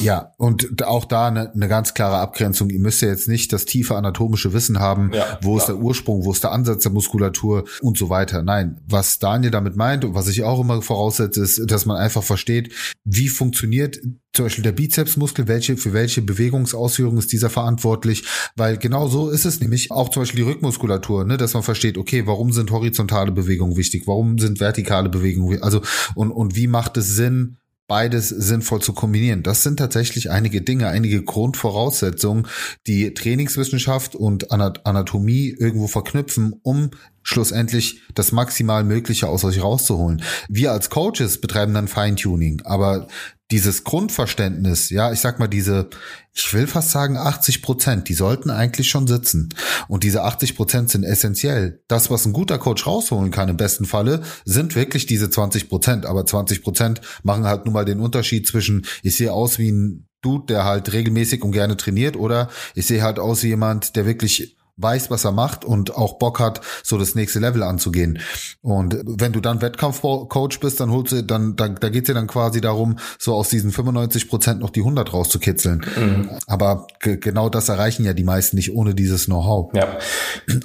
Ja, 0.00 0.32
und 0.36 0.84
auch 0.84 1.04
da 1.04 1.28
eine, 1.28 1.52
eine 1.52 1.68
ganz 1.68 1.94
klare 1.94 2.18
Abgrenzung. 2.18 2.70
Ihr 2.70 2.80
müsst 2.80 3.02
ja 3.02 3.08
jetzt 3.08 3.28
nicht 3.28 3.52
das 3.52 3.64
tiefe 3.64 3.96
anatomische 3.96 4.52
Wissen 4.52 4.78
haben, 4.78 5.12
Ja, 5.12 5.38
wo 5.42 5.56
ist 5.56 5.64
klar. 5.64 5.76
der 5.76 5.84
Ursprung, 5.84 6.24
wo 6.24 6.32
ist 6.32 6.44
der 6.44 6.52
Ansatz 6.52 6.82
der 6.82 6.92
Muskulatur 6.92 7.64
und 7.80 7.98
so 7.98 8.08
weiter. 8.08 8.42
Nein, 8.42 8.80
was 8.86 9.18
Daniel 9.18 9.50
damit 9.50 9.76
meint 9.76 10.04
und 10.04 10.14
was 10.14 10.28
ich 10.28 10.44
auch 10.44 10.60
immer 10.60 10.80
voraussetze, 10.82 11.42
ist, 11.42 11.70
dass 11.70 11.86
man 11.86 11.96
einfach 11.96 12.22
versteht, 12.22 12.72
wie 13.04 13.28
funktioniert 13.28 13.98
zum 14.32 14.44
Beispiel 14.44 14.62
der 14.64 14.72
Bizepsmuskel, 14.72 15.48
welche, 15.48 15.76
für 15.76 15.92
welche 15.92 16.22
Bewegungsausführung 16.22 17.18
ist 17.18 17.32
dieser 17.32 17.50
verantwortlich, 17.50 18.24
weil 18.56 18.76
genau 18.76 19.08
so 19.08 19.30
ist 19.30 19.46
es 19.46 19.60
nämlich 19.60 19.90
auch 19.90 20.10
zum 20.10 20.22
Beispiel 20.22 20.44
die 20.44 20.50
Rückmuskulatur, 20.50 21.24
ne, 21.24 21.38
dass 21.38 21.54
man 21.54 21.62
versteht, 21.62 21.98
okay, 21.98 22.26
warum 22.26 22.52
sind 22.52 22.70
horizontale 22.70 23.32
Bewegungen 23.32 23.76
wichtig, 23.76 24.06
warum 24.06 24.38
sind 24.38 24.60
vertikale 24.60 25.08
Bewegungen, 25.08 25.62
also 25.62 25.80
und, 26.14 26.30
und 26.30 26.54
wie 26.54 26.66
macht 26.68 26.96
es 26.98 27.08
Sinn, 27.08 27.56
beides 27.88 28.28
sinnvoll 28.28 28.80
zu 28.80 28.92
kombinieren. 28.92 29.42
Das 29.42 29.64
sind 29.64 29.78
tatsächlich 29.78 30.30
einige 30.30 30.62
Dinge, 30.62 30.88
einige 30.88 31.24
Grundvoraussetzungen, 31.24 32.46
die 32.86 33.12
Trainingswissenschaft 33.14 34.14
und 34.14 34.52
Ana- 34.52 34.74
Anatomie 34.84 35.48
irgendwo 35.58 35.88
verknüpfen, 35.88 36.54
um 36.62 36.90
schlussendlich 37.28 38.00
das 38.14 38.32
maximal 38.32 38.84
Mögliche 38.84 39.28
aus 39.28 39.44
euch 39.44 39.62
rauszuholen. 39.62 40.22
Wir 40.48 40.72
als 40.72 40.88
Coaches 40.88 41.42
betreiben 41.42 41.74
dann 41.74 41.86
Feintuning, 41.86 42.62
aber 42.64 43.06
dieses 43.50 43.84
Grundverständnis, 43.84 44.88
ja, 44.88 45.12
ich 45.12 45.20
sag 45.20 45.38
mal 45.38 45.46
diese, 45.46 45.90
ich 46.32 46.52
will 46.54 46.66
fast 46.66 46.90
sagen 46.90 47.18
80 47.18 47.60
Prozent, 47.60 48.08
die 48.08 48.14
sollten 48.14 48.48
eigentlich 48.48 48.88
schon 48.88 49.06
sitzen. 49.06 49.50
Und 49.88 50.04
diese 50.04 50.22
80 50.22 50.56
Prozent 50.56 50.90
sind 50.90 51.04
essentiell. 51.04 51.82
Das, 51.86 52.10
was 52.10 52.24
ein 52.24 52.32
guter 52.32 52.58
Coach 52.58 52.86
rausholen 52.86 53.30
kann 53.30 53.50
im 53.50 53.58
besten 53.58 53.84
Falle, 53.84 54.22
sind 54.46 54.74
wirklich 54.74 55.04
diese 55.04 55.28
20 55.28 55.68
Prozent. 55.68 56.06
Aber 56.06 56.24
20 56.24 56.62
Prozent 56.62 57.02
machen 57.22 57.44
halt 57.44 57.66
nun 57.66 57.74
mal 57.74 57.84
den 57.84 58.00
Unterschied 58.00 58.46
zwischen, 58.46 58.86
ich 59.02 59.16
sehe 59.16 59.32
aus 59.32 59.58
wie 59.58 59.70
ein 59.70 60.08
Dude, 60.20 60.46
der 60.46 60.64
halt 60.64 60.92
regelmäßig 60.92 61.42
und 61.42 61.52
gerne 61.52 61.76
trainiert, 61.76 62.16
oder 62.16 62.48
ich 62.74 62.86
sehe 62.86 63.02
halt 63.02 63.18
aus 63.18 63.42
wie 63.42 63.48
jemand, 63.48 63.96
der 63.96 64.04
wirklich 64.04 64.57
weiß, 64.78 65.10
was 65.10 65.24
er 65.24 65.32
macht 65.32 65.64
und 65.64 65.94
auch 65.96 66.18
Bock 66.18 66.40
hat, 66.40 66.60
so 66.82 66.96
das 66.98 67.14
nächste 67.14 67.38
Level 67.40 67.62
anzugehen. 67.62 68.20
Und 68.62 68.98
wenn 69.04 69.32
du 69.32 69.40
dann 69.40 69.60
Wettkampfcoach 69.60 70.60
bist, 70.60 70.80
dann 70.80 70.90
holst 70.90 71.12
du, 71.12 71.22
dann, 71.22 71.56
da, 71.56 71.68
da 71.68 71.88
geht's 71.88 72.06
dir 72.06 72.14
dann 72.14 72.26
quasi 72.26 72.60
darum, 72.60 72.98
so 73.18 73.34
aus 73.34 73.48
diesen 73.48 73.72
95 73.72 74.28
Prozent 74.28 74.60
noch 74.60 74.70
die 74.70 74.80
100 74.80 75.12
rauszukitzeln. 75.12 76.30
Aber 76.46 76.86
ge 77.00 77.16
genau 77.18 77.48
das 77.48 77.68
erreichen 77.68 78.04
ja 78.04 78.12
die 78.12 78.24
meisten 78.24 78.56
nicht 78.56 78.72
ohne 78.72 78.94
dieses 78.94 79.26
Know-how. 79.26 79.72
Ja, 79.74 79.98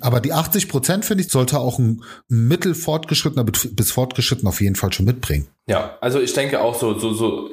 Aber 0.02 0.22
die 0.22 0.34
80 0.34 0.70
Prozent, 0.70 1.06
finde 1.06 1.24
ich, 1.24 1.32
sollte 1.32 1.60
auch 1.60 1.80
ein 1.80 2.04
mittelfortgeschrittener 2.28 3.44
bis 3.44 3.92
fortgeschritten 3.92 4.48
auf 4.48 4.62
jeden 4.62 4.76
Fall 4.76 4.94
schon 4.94 5.06
mitbringen. 5.06 5.48
ja. 5.66 5.98
Also 6.02 6.20
ich 6.20 6.34
denke 6.34 6.62
auch 6.62 6.76
so, 6.76 6.98
so, 7.00 7.14
so, 7.14 7.50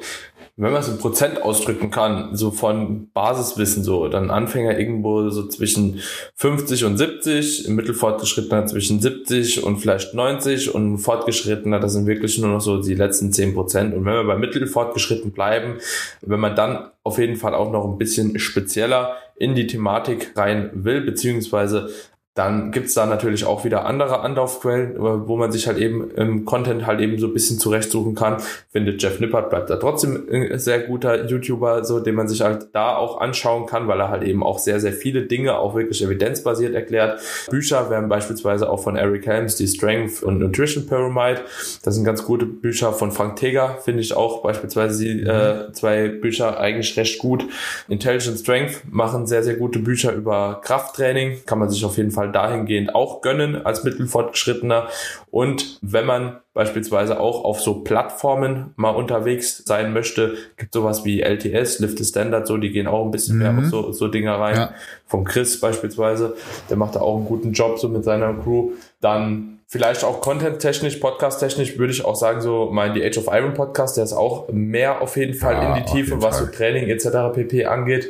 wenn 0.57 0.71
man 0.71 0.81
es 0.81 0.89
in 0.89 0.97
Prozent 0.97 1.41
ausdrücken 1.41 1.91
kann, 1.91 2.35
so 2.35 2.51
von 2.51 3.09
Basiswissen 3.13 3.83
so, 3.83 4.07
dann 4.07 4.29
Anfänger 4.29 4.77
irgendwo 4.77 5.29
so 5.29 5.47
zwischen 5.47 6.01
50 6.35 6.85
und 6.85 6.97
70, 6.97 7.67
im 7.67 7.75
Mittelfortgeschrittener 7.75 8.65
zwischen 8.65 9.01
70 9.01 9.63
und 9.63 9.77
vielleicht 9.77 10.13
90 10.13 10.75
und 10.75 10.97
Fortgeschrittener, 10.97 11.79
das 11.79 11.93
sind 11.93 12.05
wirklich 12.05 12.37
nur 12.37 12.49
noch 12.49 12.61
so 12.61 12.81
die 12.81 12.95
letzten 12.95 13.31
10 13.31 13.53
Prozent. 13.53 13.93
Und 13.93 14.05
wenn 14.05 14.13
wir 14.13 14.23
bei 14.23 14.37
Mittelfortgeschritten 14.37 15.31
bleiben, 15.31 15.77
wenn 16.21 16.39
man 16.39 16.55
dann 16.55 16.91
auf 17.03 17.17
jeden 17.17 17.37
Fall 17.37 17.55
auch 17.55 17.71
noch 17.71 17.85
ein 17.85 17.97
bisschen 17.97 18.37
spezieller 18.37 19.15
in 19.35 19.55
die 19.55 19.65
Thematik 19.65 20.37
rein 20.37 20.69
will, 20.73 21.01
beziehungsweise 21.01 21.89
dann 22.33 22.71
gibt's 22.71 22.93
da 22.93 23.05
natürlich 23.05 23.43
auch 23.43 23.65
wieder 23.65 23.85
andere 23.85 24.21
Anlaufquellen, 24.21 24.95
wo 24.97 25.35
man 25.35 25.51
sich 25.51 25.67
halt 25.67 25.77
eben 25.77 26.11
im 26.11 26.45
Content 26.45 26.85
halt 26.85 27.01
eben 27.01 27.19
so 27.19 27.27
ein 27.27 27.33
bisschen 27.33 27.59
zurechtsuchen 27.59 28.15
kann. 28.15 28.37
Findet 28.69 29.03
Jeff 29.03 29.19
Nippert 29.19 29.49
bleibt 29.49 29.69
da 29.69 29.75
trotzdem 29.75 30.27
ein 30.31 30.57
sehr 30.57 30.79
guter 30.79 31.25
YouTuber, 31.25 31.83
so 31.83 31.99
den 31.99 32.15
man 32.15 32.29
sich 32.29 32.39
halt 32.39 32.69
da 32.71 32.95
auch 32.95 33.19
anschauen 33.19 33.65
kann, 33.65 33.89
weil 33.89 33.99
er 33.99 34.07
halt 34.07 34.23
eben 34.23 34.43
auch 34.43 34.59
sehr, 34.59 34.79
sehr 34.79 34.93
viele 34.93 35.23
Dinge 35.23 35.57
auch 35.57 35.75
wirklich 35.75 36.01
evidenzbasiert 36.01 36.73
erklärt. 36.73 37.19
Bücher 37.49 37.89
wären 37.89 38.07
beispielsweise 38.07 38.69
auch 38.69 38.81
von 38.81 38.95
Eric 38.95 39.25
Helms, 39.25 39.57
die 39.57 39.67
Strength 39.67 40.23
und 40.23 40.39
Nutrition 40.39 40.87
Pyramid. 40.87 41.41
Das 41.83 41.95
sind 41.95 42.05
ganz 42.05 42.23
gute 42.23 42.45
Bücher 42.45 42.93
von 42.93 43.11
Frank 43.11 43.35
Teger, 43.35 43.79
finde 43.83 44.01
ich 44.01 44.15
auch 44.15 44.41
beispielsweise 44.41 45.03
die 45.03 45.21
äh, 45.21 45.73
zwei 45.73 46.07
Bücher 46.07 46.61
eigentlich 46.61 46.95
recht 46.95 47.19
gut. 47.19 47.45
Intelligent 47.89 48.39
Strength 48.39 48.83
machen 48.89 49.27
sehr, 49.27 49.43
sehr 49.43 49.55
gute 49.55 49.79
Bücher 49.79 50.13
über 50.13 50.61
Krafttraining. 50.63 51.41
Kann 51.45 51.59
man 51.59 51.69
sich 51.69 51.83
auf 51.83 51.97
jeden 51.97 52.11
Fall 52.11 52.20
dahingehend 52.29 52.93
auch 52.95 53.21
gönnen 53.21 53.65
als 53.65 53.83
Mittelfortgeschrittener. 53.83 54.87
Und 55.29 55.79
wenn 55.81 56.05
man 56.05 56.37
beispielsweise 56.53 57.19
auch 57.19 57.43
auf 57.45 57.61
so 57.61 57.75
Plattformen 57.83 58.73
mal 58.75 58.89
unterwegs 58.89 59.63
sein 59.65 59.93
möchte, 59.93 60.35
gibt 60.57 60.73
sowas 60.73 61.05
wie 61.05 61.21
LTS, 61.21 61.79
Lift 61.79 61.97
the 61.97 62.03
Standard, 62.05 62.45
so, 62.47 62.57
die 62.57 62.71
gehen 62.71 62.87
auch 62.87 63.05
ein 63.05 63.11
bisschen 63.11 63.37
mehr 63.37 63.51
Mhm. 63.53 63.59
auf 63.59 63.65
so, 63.71 63.91
so 63.91 64.07
Dinge 64.09 64.37
rein. 64.37 64.55
Ja. 64.55 64.73
Vom 65.07 65.23
Chris 65.23 65.59
beispielsweise, 65.59 66.35
der 66.69 66.77
macht 66.77 66.95
da 66.95 67.01
auch 67.01 67.15
einen 67.15 67.25
guten 67.25 67.53
Job 67.53 67.79
so 67.79 67.87
mit 67.89 68.03
seiner 68.03 68.33
Crew. 68.33 68.71
Dann 68.99 69.59
vielleicht 69.67 70.03
auch 70.03 70.19
content-technisch, 70.19 70.97
podcast-technisch 70.97 71.77
würde 71.77 71.93
ich 71.93 72.03
auch 72.03 72.15
sagen, 72.15 72.41
so 72.41 72.67
mein 72.73 72.93
The 72.93 73.05
Age 73.05 73.17
of 73.19 73.27
Iron 73.31 73.53
Podcast, 73.53 73.95
der 73.95 74.03
ist 74.03 74.11
auch 74.11 74.49
mehr 74.51 75.01
auf 75.01 75.15
jeden 75.15 75.33
Fall 75.33 75.53
Ja, 75.53 75.75
in 75.77 75.83
die 75.85 75.89
Tiefe, 75.89 76.21
was 76.21 76.37
Fall. 76.39 76.47
so 76.47 76.51
Training 76.51 76.89
etc. 76.89 77.33
pp. 77.33 77.65
angeht. 77.65 78.09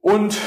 Und 0.00 0.38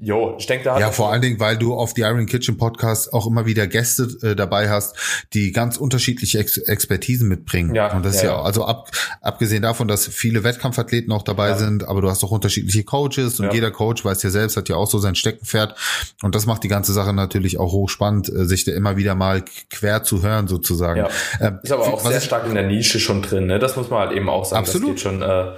Jo, 0.00 0.36
ich 0.38 0.46
denke, 0.46 0.64
da 0.64 0.78
Ja, 0.78 0.90
vor 0.90 1.10
allen 1.10 1.22
Dingen, 1.22 1.40
weil 1.40 1.56
du 1.56 1.74
auf 1.74 1.94
die 1.94 2.02
Iron 2.02 2.26
Kitchen 2.26 2.56
Podcast 2.56 3.12
auch 3.12 3.26
immer 3.26 3.46
wieder 3.46 3.66
Gäste 3.66 4.08
äh, 4.22 4.36
dabei 4.36 4.68
hast, 4.68 4.96
die 5.34 5.52
ganz 5.52 5.76
unterschiedliche 5.76 6.38
Ex 6.38 6.58
Expertisen 6.58 7.28
mitbringen. 7.28 7.74
Ja, 7.74 7.94
und 7.94 8.04
das 8.04 8.16
ist 8.16 8.22
ja, 8.22 8.30
ja, 8.30 8.36
ja. 8.36 8.42
also 8.42 8.64
ab, 8.64 8.90
abgesehen 9.20 9.62
davon, 9.62 9.88
dass 9.88 10.06
viele 10.06 10.44
Wettkampfathleten 10.44 11.12
auch 11.12 11.22
dabei 11.22 11.50
Ja. 11.50 11.56
sind, 11.56 11.86
aber 11.88 12.00
du 12.02 12.10
hast 12.10 12.22
auch 12.24 12.30
unterschiedliche 12.30 12.84
Coaches 12.84 13.40
und 13.40 13.46
Ja. 13.46 13.52
jeder 13.52 13.70
Coach 13.70 14.04
weiß 14.04 14.22
ja 14.22 14.30
selbst, 14.30 14.56
hat 14.56 14.68
ja 14.68 14.76
auch 14.76 14.88
so 14.88 14.98
sein 14.98 15.14
Steckenpferd. 15.14 15.74
Und 16.22 16.34
das 16.34 16.46
macht 16.46 16.62
die 16.64 16.68
ganze 16.68 16.92
Sache 16.92 17.12
natürlich 17.12 17.58
auch 17.58 17.72
hochspannend, 17.72 18.28
äh, 18.28 18.44
sich 18.44 18.64
da 18.64 18.72
immer 18.72 18.96
wieder 18.96 19.14
mal 19.14 19.44
quer 19.70 20.02
zu 20.02 20.22
hören 20.22 20.48
sozusagen. 20.48 21.00
Ja. 21.00 21.08
Ähm, 21.40 21.58
Ist 21.62 21.72
aber 21.72 21.86
auch 21.92 22.00
sehr 22.00 22.20
stark 22.20 22.46
in 22.46 22.54
der 22.54 22.66
Nische 22.66 23.00
schon 23.00 23.22
drin, 23.22 23.46
ne? 23.46 23.58
Das 23.58 23.76
muss 23.76 23.90
man 23.90 24.00
halt 24.00 24.12
eben 24.12 24.28
auch 24.28 24.44
sagen. 24.44 24.64
Absolut. 24.64 24.88
Das 24.88 24.94
geht 24.96 25.00
schon, 25.02 25.22
äh, 25.22 25.38
äh, 25.38 25.52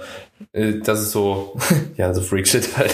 das 0.83 1.01
ist 1.01 1.11
so, 1.11 1.57
ja, 1.97 2.13
so 2.13 2.21
Freak-Shit 2.21 2.77
halt. 2.77 2.93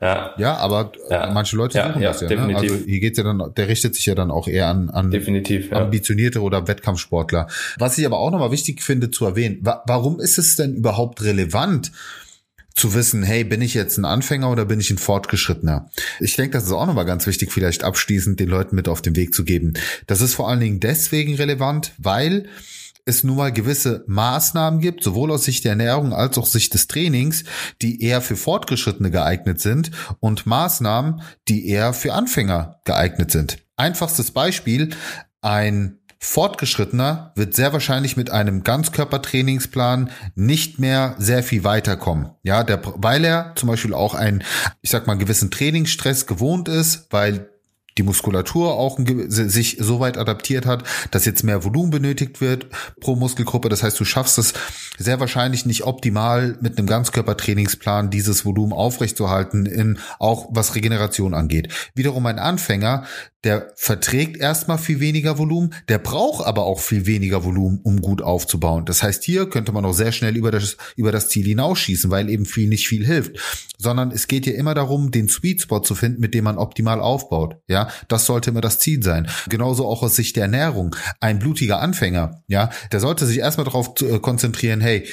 Ja, 0.00 0.34
Ja, 0.38 0.56
aber 0.56 0.92
Ja. 1.10 1.30
manche 1.32 1.56
Leute 1.56 1.78
Ja, 1.78 1.88
suchen 1.88 2.02
ja, 2.02 2.08
das 2.12 2.20
ja. 2.22 2.28
Ne? 2.28 2.36
definitiv. 2.36 2.72
Also 2.72 2.84
hier 2.86 3.00
geht's 3.00 3.18
ja 3.18 3.24
dann, 3.24 3.54
der 3.56 3.68
richtet 3.68 3.94
sich 3.94 4.06
ja 4.06 4.14
dann 4.14 4.30
auch 4.30 4.48
eher 4.48 4.68
an, 4.68 4.90
an 4.90 5.10
definitiv. 5.10 5.70
Ja. 5.70 5.82
ambitionierte 5.82 6.40
oder 6.42 6.66
Wettkampfsportler. 6.68 7.48
Was 7.78 7.98
ich 7.98 8.06
aber 8.06 8.18
auch 8.18 8.30
nochmal 8.30 8.50
wichtig 8.50 8.82
finde 8.82 9.10
zu 9.10 9.24
erwähnen, 9.24 9.58
wa 9.62 9.82
warum 9.86 10.20
ist 10.20 10.38
es 10.38 10.56
denn 10.56 10.74
überhaupt 10.74 11.22
relevant, 11.22 11.92
zu 12.74 12.94
wissen, 12.94 13.22
hey, 13.22 13.44
bin 13.44 13.60
ich 13.60 13.74
jetzt 13.74 13.98
ein 13.98 14.06
Anfänger 14.06 14.50
oder 14.50 14.64
bin 14.64 14.80
ich 14.80 14.90
ein 14.90 14.96
Fortgeschrittener? 14.96 15.90
Ich 16.20 16.36
denke, 16.36 16.52
das 16.52 16.64
ist 16.64 16.72
auch 16.72 16.86
nochmal 16.86 17.04
ganz 17.04 17.26
wichtig, 17.26 17.52
vielleicht 17.52 17.84
abschließend 17.84 18.40
den 18.40 18.48
Leuten 18.48 18.74
mit 18.76 18.88
auf 18.88 19.02
den 19.02 19.14
Weg 19.14 19.34
zu 19.34 19.44
geben. 19.44 19.74
Das 20.06 20.22
ist 20.22 20.34
vor 20.34 20.48
allen 20.48 20.60
Dingen 20.60 20.80
deswegen 20.80 21.34
relevant, 21.34 21.92
weil 21.98 22.46
es 23.04 23.24
nun 23.24 23.36
mal 23.36 23.52
gewisse 23.52 24.04
Maßnahmen 24.06 24.80
gibt, 24.80 25.02
sowohl 25.02 25.32
aus 25.32 25.44
Sicht 25.44 25.64
der 25.64 25.72
Ernährung 25.72 26.12
als 26.12 26.38
auch 26.38 26.46
Sicht 26.46 26.74
des 26.74 26.86
Trainings, 26.86 27.44
die 27.80 28.02
eher 28.02 28.20
für 28.20 28.36
Fortgeschrittene 28.36 29.10
geeignet 29.10 29.60
sind 29.60 29.90
und 30.20 30.46
Maßnahmen, 30.46 31.22
die 31.48 31.68
eher 31.68 31.92
für 31.92 32.14
Anfänger 32.14 32.80
geeignet 32.84 33.30
sind. 33.30 33.58
Einfachstes 33.76 34.30
Beispiel, 34.30 34.90
ein 35.40 35.98
Fortgeschrittener 36.24 37.32
wird 37.34 37.56
sehr 37.56 37.72
wahrscheinlich 37.72 38.16
mit 38.16 38.30
einem 38.30 38.62
Ganzkörpertrainingsplan 38.62 40.10
nicht 40.36 40.78
mehr 40.78 41.16
sehr 41.18 41.42
viel 41.42 41.64
weiterkommen. 41.64 42.30
Ja, 42.44 42.62
der, 42.62 42.80
weil 42.84 43.24
er 43.24 43.54
zum 43.56 43.68
Beispiel 43.68 43.92
auch 43.92 44.14
einen, 44.14 44.44
ich 44.82 44.90
sag 44.90 45.08
mal, 45.08 45.14
gewissen 45.14 45.50
Trainingsstress 45.50 46.28
gewohnt 46.28 46.68
ist, 46.68 47.08
weil 47.10 47.50
die 47.98 48.02
Muskulatur 48.02 48.74
auch 48.74 48.98
sich 49.28 49.76
so 49.80 50.00
weit 50.00 50.16
adaptiert 50.18 50.66
hat, 50.66 50.84
dass 51.10 51.24
jetzt 51.24 51.44
mehr 51.44 51.64
Volumen 51.64 51.90
benötigt 51.90 52.40
wird 52.40 52.66
pro 53.00 53.16
Muskelgruppe. 53.16 53.68
Das 53.68 53.82
heißt, 53.82 53.98
du 53.98 54.04
schaffst 54.04 54.38
es 54.38 54.54
sehr 54.98 55.20
wahrscheinlich 55.20 55.66
nicht 55.66 55.84
optimal 55.84 56.56
mit 56.60 56.78
einem 56.78 56.86
Ganzkörpertrainingsplan 56.86 58.10
dieses 58.10 58.44
Volumen 58.44 58.72
aufrechtzuerhalten, 58.72 59.66
in 59.66 59.98
auch 60.18 60.48
was 60.50 60.74
Regeneration 60.74 61.34
angeht. 61.34 61.72
Wiederum 61.94 62.26
ein 62.26 62.38
Anfänger, 62.38 63.04
der 63.44 63.72
verträgt 63.74 64.36
erstmal 64.36 64.78
viel 64.78 65.00
weniger 65.00 65.38
Volumen, 65.38 65.74
der 65.88 65.98
braucht 65.98 66.46
aber 66.46 66.64
auch 66.64 66.80
viel 66.80 67.06
weniger 67.06 67.44
Volumen, 67.44 67.80
um 67.82 68.00
gut 68.00 68.22
aufzubauen. 68.22 68.84
Das 68.84 69.02
heißt, 69.02 69.24
hier 69.24 69.48
könnte 69.48 69.72
man 69.72 69.84
auch 69.84 69.94
sehr 69.94 70.12
schnell 70.12 70.36
über 70.36 70.50
das, 70.50 70.76
über 70.96 71.10
das 71.10 71.28
Ziel 71.28 71.46
hinausschießen, 71.46 72.10
weil 72.10 72.28
eben 72.30 72.44
viel 72.44 72.68
nicht 72.68 72.86
viel 72.86 73.04
hilft. 73.04 73.38
Sondern 73.78 74.12
es 74.12 74.28
geht 74.28 74.46
ja 74.46 74.52
immer 74.52 74.74
darum, 74.74 75.10
den 75.10 75.28
Sweet 75.28 75.62
Spot 75.62 75.80
zu 75.80 75.94
finden, 75.94 76.20
mit 76.20 76.34
dem 76.34 76.44
man 76.44 76.58
optimal 76.58 77.00
aufbaut. 77.00 77.56
Ja, 77.68 77.88
das 78.06 78.26
sollte 78.26 78.50
immer 78.50 78.60
das 78.60 78.78
Ziel 78.78 79.02
sein. 79.02 79.28
Genauso 79.48 79.86
auch 79.86 80.02
aus 80.02 80.14
Sicht 80.14 80.36
der 80.36 80.44
Ernährung. 80.44 80.94
Ein 81.20 81.40
blutiger 81.40 81.80
Anfänger, 81.80 82.42
ja, 82.46 82.70
der 82.92 83.00
sollte 83.00 83.26
sich 83.26 83.38
erstmal 83.38 83.64
darauf 83.64 84.00
äh, 84.02 84.20
konzentrieren, 84.20 84.80
hey, 84.80 85.06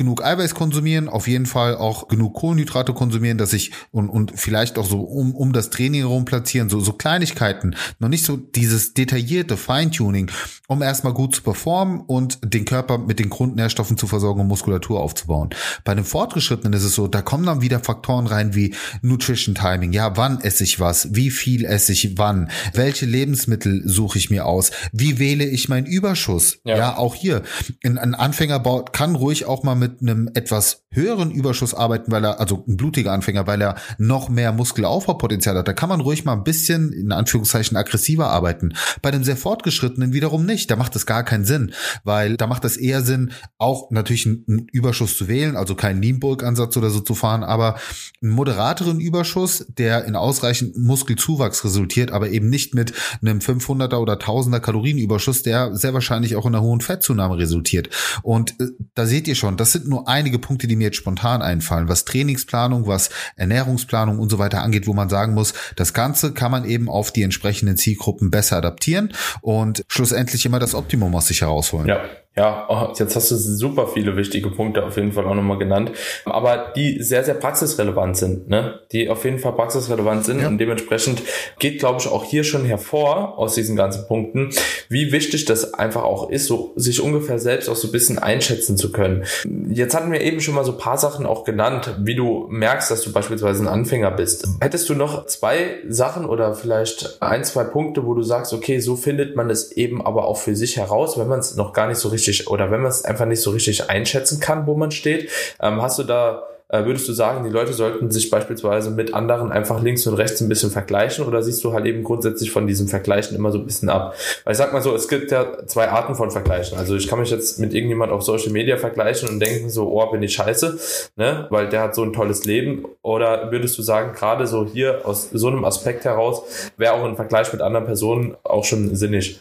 genug 0.00 0.24
Eiweiß 0.24 0.54
konsumieren, 0.54 1.10
auf 1.10 1.28
jeden 1.28 1.44
Fall 1.44 1.76
auch 1.76 2.08
genug 2.08 2.32
Kohlenhydrate 2.32 2.94
konsumieren, 2.94 3.36
dass 3.36 3.52
ich 3.52 3.72
und, 3.90 4.08
und 4.08 4.32
vielleicht 4.34 4.78
auch 4.78 4.86
so 4.86 5.00
um, 5.02 5.34
um 5.34 5.52
das 5.52 5.68
Training 5.68 6.00
herum 6.00 6.24
platzieren, 6.24 6.70
so, 6.70 6.80
so 6.80 6.94
Kleinigkeiten, 6.94 7.76
noch 7.98 8.08
nicht 8.08 8.24
so 8.24 8.38
dieses 8.38 8.94
detaillierte 8.94 9.58
Feintuning, 9.58 10.30
um 10.68 10.80
erstmal 10.80 11.12
gut 11.12 11.34
zu 11.34 11.42
performen 11.42 12.00
und 12.00 12.38
den 12.42 12.64
Körper 12.64 12.96
mit 12.96 13.18
den 13.18 13.28
Grundnährstoffen 13.28 13.98
zu 13.98 14.06
versorgen 14.06 14.40
und 14.40 14.46
Muskulatur 14.46 15.00
aufzubauen. 15.00 15.50
Bei 15.84 15.94
den 15.94 16.04
Fortgeschrittenen 16.04 16.72
ist 16.72 16.84
es 16.84 16.94
so, 16.94 17.06
da 17.06 17.20
kommen 17.20 17.44
dann 17.44 17.60
wieder 17.60 17.80
Faktoren 17.80 18.26
rein 18.26 18.54
wie 18.54 18.74
Nutrition 19.02 19.54
Timing, 19.54 19.92
ja, 19.92 20.16
wann 20.16 20.40
esse 20.40 20.64
ich 20.64 20.80
was, 20.80 21.14
wie 21.14 21.30
viel 21.30 21.66
esse 21.66 21.92
ich 21.92 22.16
wann, 22.16 22.50
welche 22.72 23.04
Lebensmittel 23.04 23.82
suche 23.84 24.16
ich 24.16 24.30
mir 24.30 24.46
aus, 24.46 24.70
wie 24.94 25.18
wähle 25.18 25.44
ich 25.44 25.68
meinen 25.68 25.84
Überschuss, 25.86 26.56
Ja. 26.64 26.78
ja, 26.78 26.96
auch 26.96 27.14
hier. 27.14 27.42
Ein, 27.84 27.98
ein 27.98 28.14
Anfänger 28.14 28.60
baut, 28.60 28.94
kann 28.94 29.14
ruhig 29.14 29.44
auch 29.44 29.62
mal 29.62 29.74
mit 29.74 29.89
einem 30.00 30.30
etwas 30.34 30.84
höheren 30.92 31.30
Überschuss 31.30 31.72
arbeiten, 31.72 32.10
weil 32.10 32.24
er, 32.24 32.40
also 32.40 32.64
ein 32.66 32.76
blutiger 32.76 33.12
Anfänger, 33.12 33.46
weil 33.46 33.62
er 33.62 33.76
noch 33.98 34.28
mehr 34.28 34.52
Muskelaufbaupotenzial 34.52 35.56
hat. 35.56 35.68
Da 35.68 35.72
kann 35.72 35.88
man 35.88 36.00
ruhig 36.00 36.24
mal 36.24 36.32
ein 36.32 36.42
bisschen, 36.42 36.92
in 36.92 37.12
Anführungszeichen, 37.12 37.76
aggressiver 37.76 38.28
arbeiten. 38.28 38.74
Bei 39.00 39.10
dem 39.10 39.22
sehr 39.22 39.36
fortgeschrittenen 39.36 40.12
wiederum 40.12 40.44
nicht. 40.44 40.70
Da 40.70 40.76
macht 40.76 40.96
es 40.96 41.06
gar 41.06 41.22
keinen 41.22 41.44
Sinn, 41.44 41.72
weil 42.02 42.36
da 42.36 42.46
macht 42.46 42.64
es 42.64 42.76
eher 42.76 43.02
Sinn, 43.02 43.32
auch 43.58 43.90
natürlich 43.90 44.26
einen, 44.26 44.66
Überschuss 44.72 45.16
zu 45.16 45.28
wählen, 45.28 45.56
also 45.56 45.74
keinen 45.74 46.02
Lean-Bulk-Ansatz 46.02 46.76
oder 46.76 46.90
so 46.90 47.00
zu 47.00 47.14
fahren, 47.14 47.44
aber 47.44 47.76
einen 48.22 48.32
moderateren 48.32 49.00
Überschuss, 49.00 49.66
der 49.68 50.04
in 50.04 50.16
ausreichend 50.16 50.76
Muskelzuwachs 50.76 51.64
resultiert, 51.64 52.10
aber 52.10 52.30
eben 52.30 52.50
nicht 52.50 52.74
mit 52.74 52.92
einem 53.22 53.38
500er 53.38 53.96
oder 53.96 54.14
1000er 54.14 54.60
Kalorienüberschuss, 54.60 55.42
der 55.42 55.74
sehr 55.74 55.94
wahrscheinlich 55.94 56.36
auch 56.36 56.46
in 56.46 56.54
einer 56.54 56.62
hohen 56.62 56.80
Fettzunahme 56.80 57.38
resultiert. 57.38 57.90
Und 58.22 58.58
äh, 58.60 58.66
da 58.94 59.06
seht 59.06 59.28
ihr 59.28 59.34
schon, 59.34 59.56
das 59.56 59.69
sind 59.72 59.88
nur 59.88 60.08
einige 60.08 60.38
Punkte, 60.38 60.66
die 60.66 60.76
mir 60.76 60.84
jetzt 60.84 60.96
spontan 60.96 61.42
einfallen, 61.42 61.88
was 61.88 62.04
Trainingsplanung, 62.04 62.86
was 62.86 63.10
Ernährungsplanung 63.36 64.18
und 64.18 64.30
so 64.30 64.38
weiter 64.38 64.62
angeht, 64.62 64.86
wo 64.86 64.94
man 64.94 65.08
sagen 65.08 65.34
muss, 65.34 65.54
das 65.76 65.94
Ganze 65.94 66.32
kann 66.32 66.50
man 66.50 66.64
eben 66.64 66.88
auf 66.88 67.12
die 67.12 67.22
entsprechenden 67.22 67.76
Zielgruppen 67.76 68.30
besser 68.30 68.56
adaptieren 68.56 69.12
und 69.40 69.84
schlussendlich 69.88 70.44
immer 70.46 70.58
das 70.58 70.74
Optimum 70.74 71.14
aus 71.14 71.28
sich 71.28 71.42
herausholen. 71.42 71.88
Ja, 71.88 72.00
ja, 72.36 72.66
oh, 72.68 72.92
jetzt 72.96 73.16
hast 73.16 73.30
du 73.32 73.36
super 73.36 73.88
viele 73.88 74.16
wichtige 74.16 74.50
Punkte 74.50 74.84
auf 74.84 74.96
jeden 74.96 75.12
Fall 75.12 75.26
auch 75.26 75.34
nochmal 75.34 75.58
genannt, 75.58 75.90
aber 76.24 76.72
die 76.76 77.02
sehr, 77.02 77.24
sehr 77.24 77.34
praxisrelevant 77.34 78.16
sind, 78.16 78.48
ne? 78.48 78.78
Die 78.92 79.08
auf 79.10 79.24
jeden 79.24 79.40
Fall 79.40 79.52
praxisrelevant 79.52 80.24
sind 80.24 80.40
Ja. 80.40 80.46
und 80.46 80.58
dementsprechend 80.58 81.22
geht, 81.58 81.80
glaube 81.80 81.98
ich, 82.00 82.06
auch 82.06 82.22
hier 82.24 82.44
schon 82.44 82.64
hervor 82.64 83.36
aus 83.36 83.54
diesen 83.56 83.74
ganzen 83.74 84.06
Punkten, 84.06 84.50
wie 84.88 85.10
wichtig 85.10 85.44
das 85.44 85.74
einfach 85.74 86.04
auch 86.04 86.30
ist, 86.30 86.46
so 86.46 86.72
sich 86.76 87.02
ungefähr 87.02 87.40
selbst 87.40 87.68
auch 87.68 87.74
so 87.76 87.88
ein 87.88 87.92
bisschen 87.92 88.18
einschätzen 88.20 88.76
zu 88.76 88.92
können. 88.92 89.24
Jetzt 89.68 89.96
hatten 89.96 90.12
wir 90.12 90.20
eben 90.20 90.40
schon 90.40 90.54
mal 90.54 90.64
so 90.64 90.72
ein 90.72 90.78
paar 90.78 90.98
Sachen 90.98 91.26
auch 91.26 91.42
genannt, 91.44 91.96
wie 92.00 92.14
du 92.14 92.46
merkst, 92.48 92.92
dass 92.92 93.02
du 93.02 93.12
beispielsweise 93.12 93.64
ein 93.64 93.68
Anfänger 93.68 94.12
bist. 94.12 94.46
Hättest 94.60 94.88
du 94.88 94.94
noch 94.94 95.26
zwei 95.26 95.78
Sachen 95.88 96.26
oder 96.26 96.54
vielleicht 96.54 97.20
ein, 97.20 97.42
zwei 97.42 97.64
Punkte, 97.64 98.06
wo 98.06 98.14
du 98.14 98.22
sagst, 98.22 98.52
okay, 98.52 98.78
so 98.78 98.94
findet 98.94 99.34
man 99.34 99.50
es 99.50 99.72
eben 99.72 100.04
aber 100.06 100.26
auch 100.26 100.38
für 100.38 100.54
sich 100.54 100.76
heraus, 100.76 101.18
wenn 101.18 101.26
man 101.26 101.40
es 101.40 101.56
noch 101.56 101.72
gar 101.72 101.88
nicht 101.88 101.98
so 101.98 102.08
richtig 102.08 102.19
oder 102.48 102.70
wenn 102.70 102.80
man 102.80 102.90
es 102.90 103.04
einfach 103.04 103.26
nicht 103.26 103.42
so 103.42 103.50
richtig 103.50 103.90
einschätzen 103.90 104.40
kann, 104.40 104.66
wo 104.66 104.74
man 104.74 104.90
steht. 104.90 105.30
Ähm, 105.60 105.82
hast 105.82 105.98
du 105.98 106.04
da 106.04 106.44
äh, 106.70 106.84
würdest 106.84 107.08
du 107.08 107.12
sagen, 107.12 107.44
die 107.44 107.50
Leute 107.50 107.72
sollten 107.72 108.10
sich 108.10 108.30
beispielsweise 108.30 108.90
mit 108.90 109.12
anderen 109.12 109.50
einfach 109.50 109.82
links 109.82 110.06
und 110.06 110.14
rechts 110.14 110.40
ein 110.40 110.48
bisschen 110.48 110.70
vergleichen 110.70 111.26
oder 111.26 111.42
siehst 111.42 111.64
du 111.64 111.72
halt 111.72 111.84
eben 111.84 112.04
grundsätzlich 112.04 112.52
von 112.52 112.66
diesem 112.66 112.86
Vergleichen 112.86 113.36
immer 113.36 113.50
so 113.50 113.58
ein 113.58 113.66
bisschen 113.66 113.88
ab? 113.88 114.14
Weil 114.44 114.52
ich 114.52 114.58
sag 114.58 114.72
mal 114.72 114.80
so, 114.80 114.94
es 114.94 115.08
gibt 115.08 115.32
ja 115.32 115.66
zwei 115.66 115.88
Arten 115.88 116.14
von 116.14 116.30
Vergleichen. 116.30 116.78
Also 116.78 116.94
ich 116.94 117.08
kann 117.08 117.18
mich 117.18 117.30
jetzt 117.30 117.58
mit 117.58 117.74
irgendjemand 117.74 118.12
auf 118.12 118.22
Social 118.22 118.52
Media 118.52 118.76
vergleichen 118.76 119.28
und 119.28 119.40
denken 119.40 119.68
so, 119.68 119.90
oh, 119.90 120.06
bin 120.12 120.22
ich 120.22 120.32
scheiße, 120.34 120.78
ne? 121.16 121.48
weil 121.50 121.68
der 121.68 121.82
hat 121.82 121.94
so 121.96 122.04
ein 122.04 122.12
tolles 122.12 122.44
Leben. 122.44 122.84
Oder 123.02 123.50
würdest 123.50 123.76
du 123.76 123.82
sagen, 123.82 124.12
gerade 124.12 124.46
so 124.46 124.64
hier 124.64 125.00
aus 125.04 125.30
so 125.32 125.48
einem 125.48 125.64
Aspekt 125.64 126.04
heraus, 126.04 126.42
wäre 126.76 126.92
auch 126.92 127.04
ein 127.04 127.16
Vergleich 127.16 127.52
mit 127.52 127.62
anderen 127.62 127.86
Personen 127.86 128.36
auch 128.44 128.64
schon 128.64 128.94
sinnig? 128.94 129.40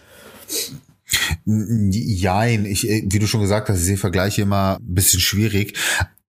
Jein, 1.92 2.66
ich, 2.66 2.88
äh, 2.90 3.04
wie 3.08 3.20
du 3.20 3.28
schon 3.28 3.42
gesagt 3.42 3.70
hast, 3.70 3.80
ich 3.80 3.86
sehe 3.86 3.98
Vergleiche 3.98 4.44
immer 4.44 4.78
ein 4.80 4.94
bisschen 4.94 5.20
schwierig. 5.20 5.78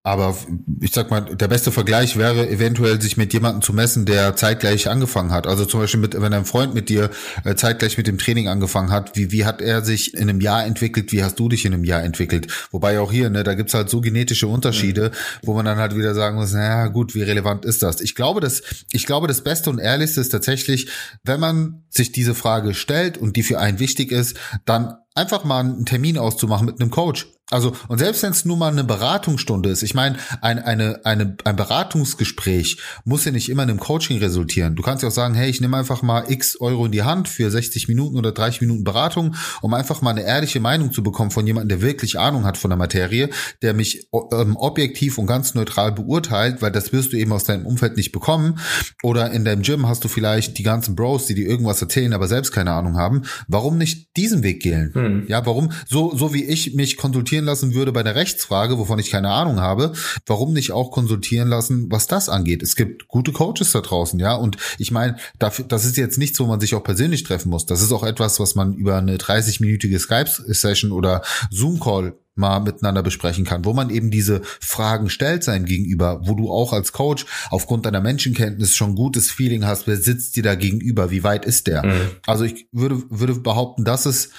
Aber 0.02 0.34
ich 0.80 0.92
sag 0.92 1.10
mal, 1.10 1.20
der 1.20 1.48
beste 1.48 1.70
Vergleich 1.70 2.16
wäre 2.16 2.48
eventuell, 2.48 3.02
sich 3.02 3.18
mit 3.18 3.34
jemandem 3.34 3.60
zu 3.60 3.74
messen, 3.74 4.06
der 4.06 4.34
zeitgleich 4.34 4.88
angefangen 4.88 5.30
hat. 5.30 5.46
Also 5.46 5.66
zum 5.66 5.80
Beispiel, 5.80 6.00
mit, 6.00 6.18
wenn 6.18 6.32
ein 6.32 6.46
Freund 6.46 6.72
mit 6.72 6.88
dir 6.88 7.10
äh, 7.44 7.54
zeitgleich 7.54 7.98
mit 7.98 8.06
dem 8.06 8.16
Training 8.16 8.48
angefangen 8.48 8.90
hat, 8.90 9.14
wie, 9.14 9.30
wie 9.30 9.44
hat 9.44 9.60
er 9.60 9.84
sich 9.84 10.14
in 10.14 10.30
einem 10.30 10.40
Jahr 10.40 10.64
entwickelt, 10.64 11.12
wie 11.12 11.22
hast 11.22 11.38
du 11.38 11.50
dich 11.50 11.66
in 11.66 11.74
einem 11.74 11.84
Jahr 11.84 12.02
entwickelt? 12.02 12.46
Wobei 12.70 12.98
auch 12.98 13.12
hier, 13.12 13.28
ne, 13.28 13.44
da 13.44 13.52
gibt's 13.52 13.74
halt 13.74 13.90
so 13.90 14.00
genetische 14.00 14.46
Unterschiede, 14.46 15.10
wo 15.42 15.52
man 15.52 15.66
dann 15.66 15.76
halt 15.76 15.94
wieder 15.94 16.14
sagen 16.14 16.36
muss, 16.36 16.54
naja, 16.54 16.86
gut, 16.86 17.14
wie 17.14 17.22
relevant 17.22 17.66
ist 17.66 17.82
das? 17.82 18.00
Ich 18.00 18.14
glaube, 18.14 18.40
das, 18.40 18.62
ich 18.92 19.04
glaube, 19.04 19.28
das 19.28 19.44
Beste 19.44 19.68
und 19.68 19.78
Ehrlichste 19.78 20.22
ist 20.22 20.30
tatsächlich, 20.30 20.88
wenn 21.24 21.40
man 21.40 21.84
sich 21.90 22.10
diese 22.10 22.34
Frage 22.34 22.72
stellt 22.72 23.18
und 23.18 23.36
die 23.36 23.42
für 23.42 23.58
einen 23.58 23.78
wichtig 23.78 24.12
ist, 24.12 24.38
dann 24.64 24.94
einfach 25.20 25.44
mal 25.44 25.60
einen 25.60 25.86
Termin 25.86 26.18
auszumachen 26.18 26.66
mit 26.66 26.80
einem 26.80 26.90
Coach. 26.90 27.26
Also, 27.50 27.72
und 27.88 27.98
selbst 27.98 28.22
wenn 28.22 28.30
es 28.30 28.44
nur 28.44 28.56
mal 28.56 28.70
eine 28.70 28.84
Beratungsstunde 28.84 29.70
ist, 29.70 29.82
ich 29.82 29.94
meine, 29.94 30.16
ein, 30.40 30.60
eine, 30.60 31.00
eine, 31.04 31.36
ein 31.44 31.56
Beratungsgespräch 31.56 32.78
muss 33.04 33.24
ja 33.24 33.32
nicht 33.32 33.48
immer 33.48 33.64
in 33.64 33.70
einem 33.70 33.80
Coaching 33.80 34.18
resultieren. 34.18 34.76
Du 34.76 34.82
kannst 34.82 35.02
ja 35.02 35.08
auch 35.08 35.12
sagen, 35.12 35.34
hey, 35.34 35.50
ich 35.50 35.60
nehme 35.60 35.76
einfach 35.76 36.02
mal 36.02 36.30
x 36.30 36.60
Euro 36.60 36.86
in 36.86 36.92
die 36.92 37.02
Hand 37.02 37.28
für 37.28 37.50
60 37.50 37.88
Minuten 37.88 38.16
oder 38.16 38.30
30 38.30 38.60
Minuten 38.60 38.84
Beratung, 38.84 39.34
um 39.62 39.74
einfach 39.74 40.00
mal 40.00 40.10
eine 40.10 40.22
ehrliche 40.22 40.60
Meinung 40.60 40.92
zu 40.92 41.02
bekommen 41.02 41.32
von 41.32 41.44
jemandem, 41.44 41.80
der 41.80 41.86
wirklich 41.86 42.20
Ahnung 42.20 42.44
hat 42.44 42.56
von 42.56 42.70
der 42.70 42.78
Materie, 42.78 43.30
der 43.62 43.74
mich 43.74 44.08
ähm, 44.32 44.56
objektiv 44.56 45.18
und 45.18 45.26
ganz 45.26 45.54
neutral 45.54 45.90
beurteilt, 45.90 46.62
weil 46.62 46.70
das 46.70 46.92
wirst 46.92 47.12
du 47.12 47.16
eben 47.16 47.32
aus 47.32 47.44
deinem 47.44 47.66
Umfeld 47.66 47.96
nicht 47.96 48.12
bekommen. 48.12 48.60
Oder 49.02 49.32
in 49.32 49.44
deinem 49.44 49.62
Gym 49.62 49.88
hast 49.88 50.04
du 50.04 50.08
vielleicht 50.08 50.56
die 50.58 50.62
ganzen 50.62 50.94
Bros, 50.94 51.26
die 51.26 51.34
dir 51.34 51.48
irgendwas 51.48 51.82
erzählen, 51.82 52.12
aber 52.12 52.28
selbst 52.28 52.52
keine 52.52 52.72
Ahnung 52.72 52.96
haben. 52.96 53.22
Warum 53.48 53.76
nicht 53.76 54.16
diesen 54.16 54.44
Weg 54.44 54.62
gehen? 54.62 54.92
Hm. 54.94 55.09
Ja, 55.28 55.44
warum? 55.46 55.72
So, 55.88 56.16
so 56.16 56.32
wie 56.34 56.44
ich 56.44 56.74
mich 56.74 56.96
konsultieren 56.96 57.44
lassen 57.44 57.74
würde 57.74 57.92
bei 57.92 58.02
der 58.02 58.14
Rechtsfrage, 58.14 58.78
wovon 58.78 58.98
ich 58.98 59.10
keine 59.10 59.30
Ahnung 59.30 59.60
habe, 59.60 59.92
warum 60.26 60.52
nicht 60.52 60.72
auch 60.72 60.90
konsultieren 60.90 61.48
lassen, 61.48 61.86
was 61.90 62.06
das 62.06 62.28
angeht? 62.28 62.62
Es 62.62 62.76
gibt 62.76 63.08
gute 63.08 63.32
Coaches 63.32 63.72
da 63.72 63.80
draußen, 63.80 64.18
ja. 64.18 64.34
Und 64.34 64.56
ich 64.78 64.90
meine, 64.90 65.16
das 65.38 65.84
ist 65.84 65.96
jetzt 65.96 66.18
nichts, 66.18 66.40
wo 66.40 66.46
man 66.46 66.60
sich 66.60 66.74
auch 66.74 66.84
persönlich 66.84 67.24
treffen 67.24 67.50
muss. 67.50 67.66
Das 67.66 67.82
ist 67.82 67.92
auch 67.92 68.04
etwas, 68.04 68.40
was 68.40 68.54
man 68.54 68.74
über 68.74 68.96
eine 68.96 69.16
30-minütige 69.16 69.98
Skype-Session 69.98 70.92
oder 70.92 71.22
Zoom-Call 71.50 72.14
mal 72.36 72.60
miteinander 72.60 73.02
besprechen 73.02 73.44
kann, 73.44 73.64
wo 73.64 73.72
man 73.72 73.90
eben 73.90 74.10
diese 74.10 74.40
Fragen 74.60 75.10
stellt 75.10 75.44
sein 75.44 75.66
gegenüber, 75.66 76.22
wo 76.24 76.34
du 76.34 76.50
auch 76.50 76.72
als 76.72 76.92
Coach 76.92 77.26
aufgrund 77.50 77.86
deiner 77.86 78.00
Menschenkenntnis 78.00 78.74
schon 78.74 78.94
gutes 78.94 79.30
Feeling 79.30 79.66
hast, 79.66 79.86
wer 79.86 79.96
sitzt 79.96 80.36
dir 80.36 80.42
da 80.42 80.54
gegenüber, 80.54 81.10
wie 81.10 81.22
weit 81.22 81.44
ist 81.44 81.66
der? 81.66 81.84
Mhm. 81.84 82.10
Also 82.26 82.44
ich 82.44 82.66
würde, 82.72 83.02
würde 83.10 83.34
behaupten, 83.34 83.84
das 83.84 84.06
ist 84.06 84.30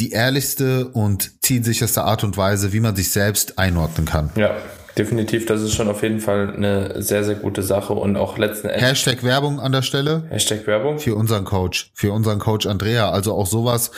die 0.00 0.10
ehrlichste 0.10 0.88
und 0.88 1.42
zielsicherste 1.42 2.02
Art 2.02 2.24
und 2.24 2.36
Weise, 2.36 2.72
wie 2.72 2.80
man 2.80 2.96
sich 2.96 3.10
selbst 3.10 3.58
einordnen 3.58 4.06
kann. 4.06 4.30
Ja, 4.34 4.56
definitiv. 4.96 5.46
Das 5.46 5.60
ist 5.60 5.74
schon 5.74 5.88
auf 5.88 6.02
jeden 6.02 6.20
Fall 6.20 6.54
eine 6.56 7.02
sehr, 7.02 7.22
sehr 7.22 7.34
gute 7.34 7.62
Sache 7.62 7.92
und 7.92 8.16
auch 8.16 8.38
letzten 8.38 8.68
Endes. 8.68 8.88
Hashtag 8.88 9.22
Werbung 9.22 9.60
an 9.60 9.72
der 9.72 9.82
Stelle. 9.82 10.24
Hashtag 10.30 10.66
Werbung. 10.66 10.98
Für 10.98 11.14
unseren 11.14 11.44
Coach, 11.44 11.90
für 11.94 12.12
unseren 12.12 12.38
Coach 12.38 12.66
Andrea. 12.66 13.10
Also 13.10 13.34
auch 13.34 13.46
sowas. 13.46 13.90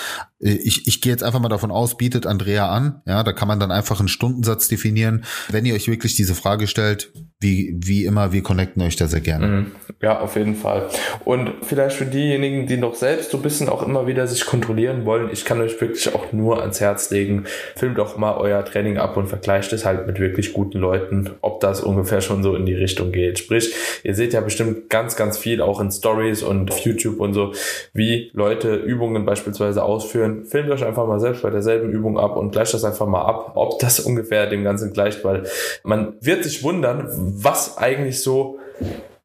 Ich, 0.44 0.88
ich 0.88 1.00
gehe 1.00 1.12
jetzt 1.12 1.22
einfach 1.22 1.38
mal 1.38 1.48
davon 1.48 1.70
aus, 1.70 1.96
bietet 1.96 2.26
Andrea 2.26 2.68
an. 2.68 3.00
Ja, 3.06 3.22
da 3.22 3.32
kann 3.32 3.46
man 3.46 3.60
dann 3.60 3.70
einfach 3.70 4.00
einen 4.00 4.08
Stundensatz 4.08 4.66
definieren. 4.66 5.24
Wenn 5.48 5.64
ihr 5.64 5.74
euch 5.74 5.86
wirklich 5.86 6.16
diese 6.16 6.34
Frage 6.34 6.66
stellt, 6.66 7.12
wie, 7.42 7.76
wie 7.76 8.04
immer, 8.04 8.32
wir 8.32 8.42
connecten 8.42 8.82
euch 8.82 8.96
da 8.96 9.06
sehr 9.06 9.20
gerne. 9.20 9.46
Mhm. 9.46 9.66
Ja, 10.00 10.20
auf 10.20 10.36
jeden 10.36 10.54
Fall. 10.54 10.88
Und 11.24 11.52
vielleicht 11.62 11.96
für 11.96 12.06
diejenigen, 12.06 12.66
die 12.66 12.76
noch 12.76 12.94
selbst 12.94 13.30
so 13.30 13.38
ein 13.38 13.42
bisschen 13.42 13.68
auch 13.68 13.86
immer 13.86 14.06
wieder 14.06 14.26
sich 14.26 14.46
kontrollieren 14.46 15.04
wollen, 15.04 15.28
ich 15.32 15.44
kann 15.44 15.60
euch 15.60 15.80
wirklich 15.80 16.14
auch 16.14 16.32
nur 16.32 16.60
ans 16.60 16.80
Herz 16.80 17.10
legen, 17.10 17.44
filmt 17.76 17.98
doch 17.98 18.16
mal 18.16 18.36
euer 18.36 18.64
Training 18.64 18.98
ab 18.98 19.16
und 19.16 19.28
vergleicht 19.28 19.72
es 19.72 19.84
halt 19.84 20.06
mit 20.06 20.18
wirklich 20.18 20.52
guten 20.52 20.78
Leuten, 20.78 21.30
ob 21.40 21.60
das 21.60 21.80
ungefähr 21.80 22.20
schon 22.20 22.42
so 22.42 22.56
in 22.56 22.66
die 22.66 22.74
Richtung 22.74 23.12
geht. 23.12 23.38
Sprich, 23.38 23.74
ihr 24.02 24.14
seht 24.14 24.32
ja 24.32 24.40
bestimmt 24.40 24.88
ganz, 24.88 25.16
ganz 25.16 25.38
viel 25.38 25.60
auch 25.60 25.80
in 25.80 25.90
Stories 25.90 26.42
und 26.42 26.70
auf 26.70 26.78
YouTube 26.78 27.20
und 27.20 27.34
so, 27.34 27.52
wie 27.92 28.30
Leute 28.34 28.74
Übungen 28.74 29.24
beispielsweise 29.24 29.82
ausführen. 29.82 30.31
Filmt 30.44 30.70
euch 30.70 30.84
einfach 30.84 31.06
mal 31.06 31.20
selbst 31.20 31.42
bei 31.42 31.50
derselben 31.50 31.90
Übung 31.90 32.18
ab 32.18 32.36
und 32.36 32.52
gleicht 32.52 32.74
das 32.74 32.84
einfach 32.84 33.06
mal 33.06 33.22
ab, 33.22 33.52
ob 33.54 33.78
das 33.78 34.00
ungefähr 34.00 34.46
dem 34.46 34.64
Ganzen 34.64 34.92
gleicht, 34.92 35.24
weil 35.24 35.44
man 35.84 36.14
wird 36.20 36.44
sich 36.44 36.62
wundern, 36.62 37.08
was 37.10 37.78
eigentlich 37.78 38.22
so 38.22 38.58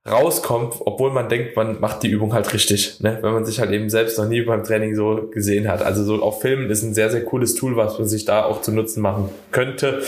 rauskommt, 0.10 0.76
obwohl 0.80 1.12
man 1.12 1.28
denkt, 1.28 1.56
man 1.56 1.80
macht 1.82 2.04
die 2.04 2.10
Übung 2.10 2.34
halt 2.34 2.54
richtig, 2.54 3.02
ne? 3.02 3.20
wenn 3.22 3.34
man 3.34 3.46
sich 3.46 3.60
halt 3.60 3.72
eben 3.72 3.90
selbst 3.90 4.18
noch 4.18 4.28
nie 4.28 4.42
beim 4.42 4.64
Training 4.64 4.96
so 4.96 5.30
gesehen 5.32 5.68
hat. 5.68 5.82
Also 5.82 6.04
so 6.04 6.22
auf 6.24 6.42
Filmen 6.42 6.70
ist 6.70 6.84
ein 6.84 6.94
sehr, 6.94 7.10
sehr 7.10 7.26
cooles 7.26 7.56
Tool, 7.56 7.76
was 7.76 8.00
man 8.00 8.08
sich 8.08 8.24
da 8.24 8.46
auch 8.46 8.62
zu 8.62 8.72
Nutzen 8.72 9.02
machen 9.02 9.30
könnte. 9.52 10.02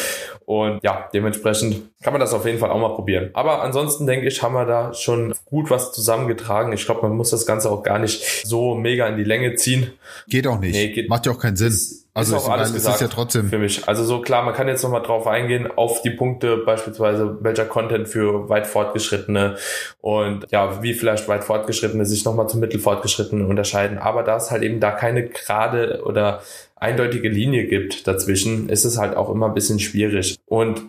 Und 0.49 0.81
ja, 0.81 1.07
dementsprechend 1.13 1.91
kann 2.01 2.11
man 2.11 2.19
das 2.19 2.33
auf 2.33 2.43
jeden 2.43 2.57
Fall 2.57 2.71
auch 2.71 2.79
mal 2.79 2.95
probieren. 2.95 3.29
Aber 3.33 3.61
ansonsten 3.61 4.07
denke 4.07 4.27
ich, 4.27 4.41
haben 4.41 4.53
wir 4.53 4.65
da 4.65 4.95
schon 4.95 5.35
gut 5.45 5.69
was 5.69 5.91
zusammengetragen. 5.91 6.73
Ich 6.73 6.85
glaube, 6.85 7.03
man 7.03 7.15
muss 7.15 7.29
das 7.29 7.45
Ganze 7.45 7.69
auch 7.69 7.83
gar 7.83 7.99
nicht 7.99 8.47
so 8.47 8.73
mega 8.73 9.05
in 9.05 9.15
die 9.15 9.23
Länge 9.23 9.53
ziehen. 9.53 9.91
Geht 10.27 10.47
auch 10.47 10.59
nicht. 10.59 10.73
Nee, 10.73 10.87
geht, 10.89 11.07
Macht 11.07 11.27
ja 11.27 11.33
auch 11.33 11.39
keinen 11.39 11.55
Sinn. 11.55 11.71
Also 12.15 12.35
ist 12.35 12.43
auch 12.43 12.49
alles 12.49 12.73
gesagt 12.73 12.95
ist 12.95 13.01
ja 13.01 13.07
trotzdem 13.07 13.49
für 13.49 13.59
mich. 13.59 13.87
Also 13.87 14.03
so 14.03 14.21
klar, 14.21 14.43
man 14.43 14.55
kann 14.55 14.67
jetzt 14.67 14.81
nochmal 14.81 15.03
drauf 15.03 15.27
eingehen 15.27 15.69
auf 15.73 16.01
die 16.01 16.09
Punkte 16.09 16.57
beispielsweise 16.57 17.37
welcher 17.41 17.65
Content 17.65 18.09
für 18.09 18.49
weit 18.49 18.65
fortgeschrittene 18.65 19.55
und 20.01 20.47
ja 20.49 20.81
wie 20.81 20.95
vielleicht 20.95 21.27
weit 21.27 21.43
fortgeschrittene 21.43 22.05
sich 22.05 22.25
nochmal 22.25 22.49
zum 22.49 22.59
mittelfortgeschrittenen 22.59 23.45
unterscheiden. 23.45 23.99
Aber 23.99 24.23
da 24.23 24.35
es 24.37 24.49
halt 24.49 24.63
eben 24.63 24.79
da 24.79 24.91
keine 24.91 25.29
gerade 25.29 26.01
oder 26.03 26.41
eindeutige 26.79 27.29
Linie 27.29 27.65
gibt 27.65 28.07
dazwischen, 28.07 28.69
ist 28.69 28.85
es 28.85 28.97
halt 28.97 29.15
auch 29.15 29.29
immer 29.29 29.47
ein 29.47 29.53
bisschen 29.53 29.79
schwierig. 29.79 30.37
Und 30.45 30.81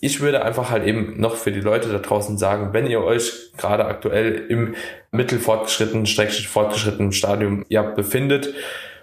ich 0.00 0.20
würde 0.20 0.44
einfach 0.44 0.70
halt 0.70 0.86
eben 0.86 1.18
noch 1.18 1.36
für 1.36 1.52
die 1.52 1.60
Leute 1.60 1.88
da 1.88 1.98
draußen 1.98 2.36
sagen, 2.36 2.72
wenn 2.72 2.86
ihr 2.86 3.02
euch 3.02 3.52
gerade 3.56 3.86
aktuell 3.86 4.44
im 4.48 4.74
mittelfortgeschrittenen, 5.10 6.06
schrägstrich 6.06 6.48
fortgeschrittenen 6.48 7.12
Stadium 7.12 7.64
ja 7.68 7.82
befindet, 7.82 8.52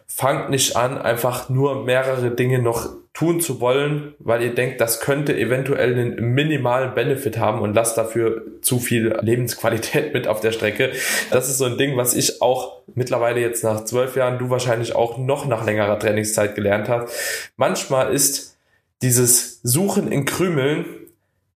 fangt 0.08 0.52
nicht 0.52 0.76
an, 0.76 1.00
einfach 1.00 1.50
nur 1.50 1.84
mehrere 1.84 2.30
Dinge 2.30 2.60
noch 2.60 2.90
tun 3.14 3.42
zu 3.42 3.60
wollen, 3.60 4.14
weil 4.20 4.42
ihr 4.42 4.54
denkt, 4.54 4.82
das 4.82 5.00
könnte 5.00 5.38
eventuell 5.38 5.94
einen 5.94 6.34
minimalen 6.34 6.94
Benefit 6.94 7.38
haben 7.38 7.62
und 7.62 7.74
lasst 7.74 7.98
dafür 7.98 8.44
zu 8.62 8.80
viel 8.80 9.18
Lebensqualität 9.22 10.14
mit 10.14 10.28
auf 10.28 10.42
der 10.42 10.52
Strecke. 10.52 10.92
Das 11.32 11.50
ist 11.50 11.60
so 11.60 11.66
ein 11.66 11.78
Ding, 11.78 11.96
was 11.98 12.16
ich 12.16 12.42
auch 12.42 12.83
mittlerweile 12.96 13.42
jetzt 13.42 13.64
nach 13.64 13.86
zwölf 13.86 14.16
Jahren, 14.16 14.40
du 14.40 14.50
wahrscheinlich 14.50 14.96
auch 14.96 15.18
noch 15.18 15.46
nach 15.46 15.66
längerer 15.66 16.00
Trainingszeit 16.00 16.56
gelernt 16.56 16.90
hast. 16.90 17.14
Manchmal 17.56 18.14
ist 18.14 18.58
dieses 19.02 19.60
Suchen 19.64 20.12
in 20.12 20.26
Krümeln 20.26 20.86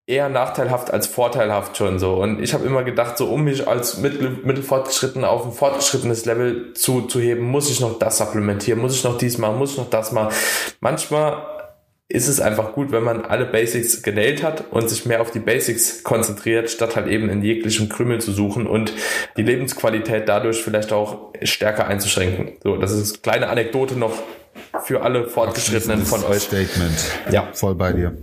eher 0.08 0.30
nachteilhaft 0.30 0.92
als 0.92 1.06
vorteilhaft 1.06 1.76
schon 1.76 2.00
so. 2.00 2.16
Und 2.16 2.42
ich 2.42 2.54
habe 2.54 2.66
immer 2.66 2.84
gedacht, 2.84 3.18
so 3.18 3.28
um 3.28 3.44
mich 3.44 3.68
als 3.68 3.98
mittel, 3.98 4.40
mittelfortgeschritten 4.44 5.26
auf 5.26 5.46
ein 5.46 5.52
fortgeschrittenes 5.52 6.26
Level 6.26 6.74
zu, 6.74 7.02
zu 7.02 7.20
heben, 7.20 7.44
muss 7.44 7.70
ich 7.70 7.82
noch 7.82 8.00
das 8.00 8.18
supplementieren, 8.18 8.80
muss 8.80 8.96
ich 8.96 9.04
noch 9.04 9.18
dies 9.18 9.38
machen, 9.38 9.58
muss 9.58 9.72
ich 9.74 9.78
noch 9.78 9.90
das 9.90 10.14
machen. 10.14 10.34
Manchmal 10.80 11.57
ist 12.10 12.30
es 12.30 12.40
einfach 12.40 12.74
gut, 12.74 12.92
wenn 12.92 13.04
man 13.04 13.26
alle 13.26 13.46
Basics 13.46 14.02
genäht 14.02 14.42
hat 14.42 14.72
und 14.72 14.90
sich 14.90 15.06
mehr 15.06 15.22
auf 15.22 15.32
die 15.32 15.40
Basics 15.40 16.04
konzentriert, 16.04 16.70
statt 16.70 16.96
halt 16.96 17.08
eben 17.08 17.30
in 17.30 17.44
jeglichem 17.44 17.90
Krümel 17.90 18.22
zu 18.22 18.32
suchen 18.32 18.66
und 18.66 18.94
die 19.36 19.44
Lebensqualität 19.44 20.30
dadurch 20.30 20.64
vielleicht 20.64 20.94
auch 20.94 21.34
stärker 21.44 21.88
einzuschränken. 21.88 22.54
So, 22.64 22.78
das 22.78 22.94
ist 22.94 23.12
eine 23.12 23.22
kleine 23.22 23.50
Anekdote 23.50 23.96
noch 23.96 24.14
für 24.84 25.02
alle 25.02 25.28
Fortgeschrittenen 25.28 26.06
von 26.06 26.24
euch. 26.24 26.44
Statement. 26.44 26.98
Ja. 27.30 27.50
Voll 27.52 27.76
bei 27.76 27.92
dir. 27.92 28.18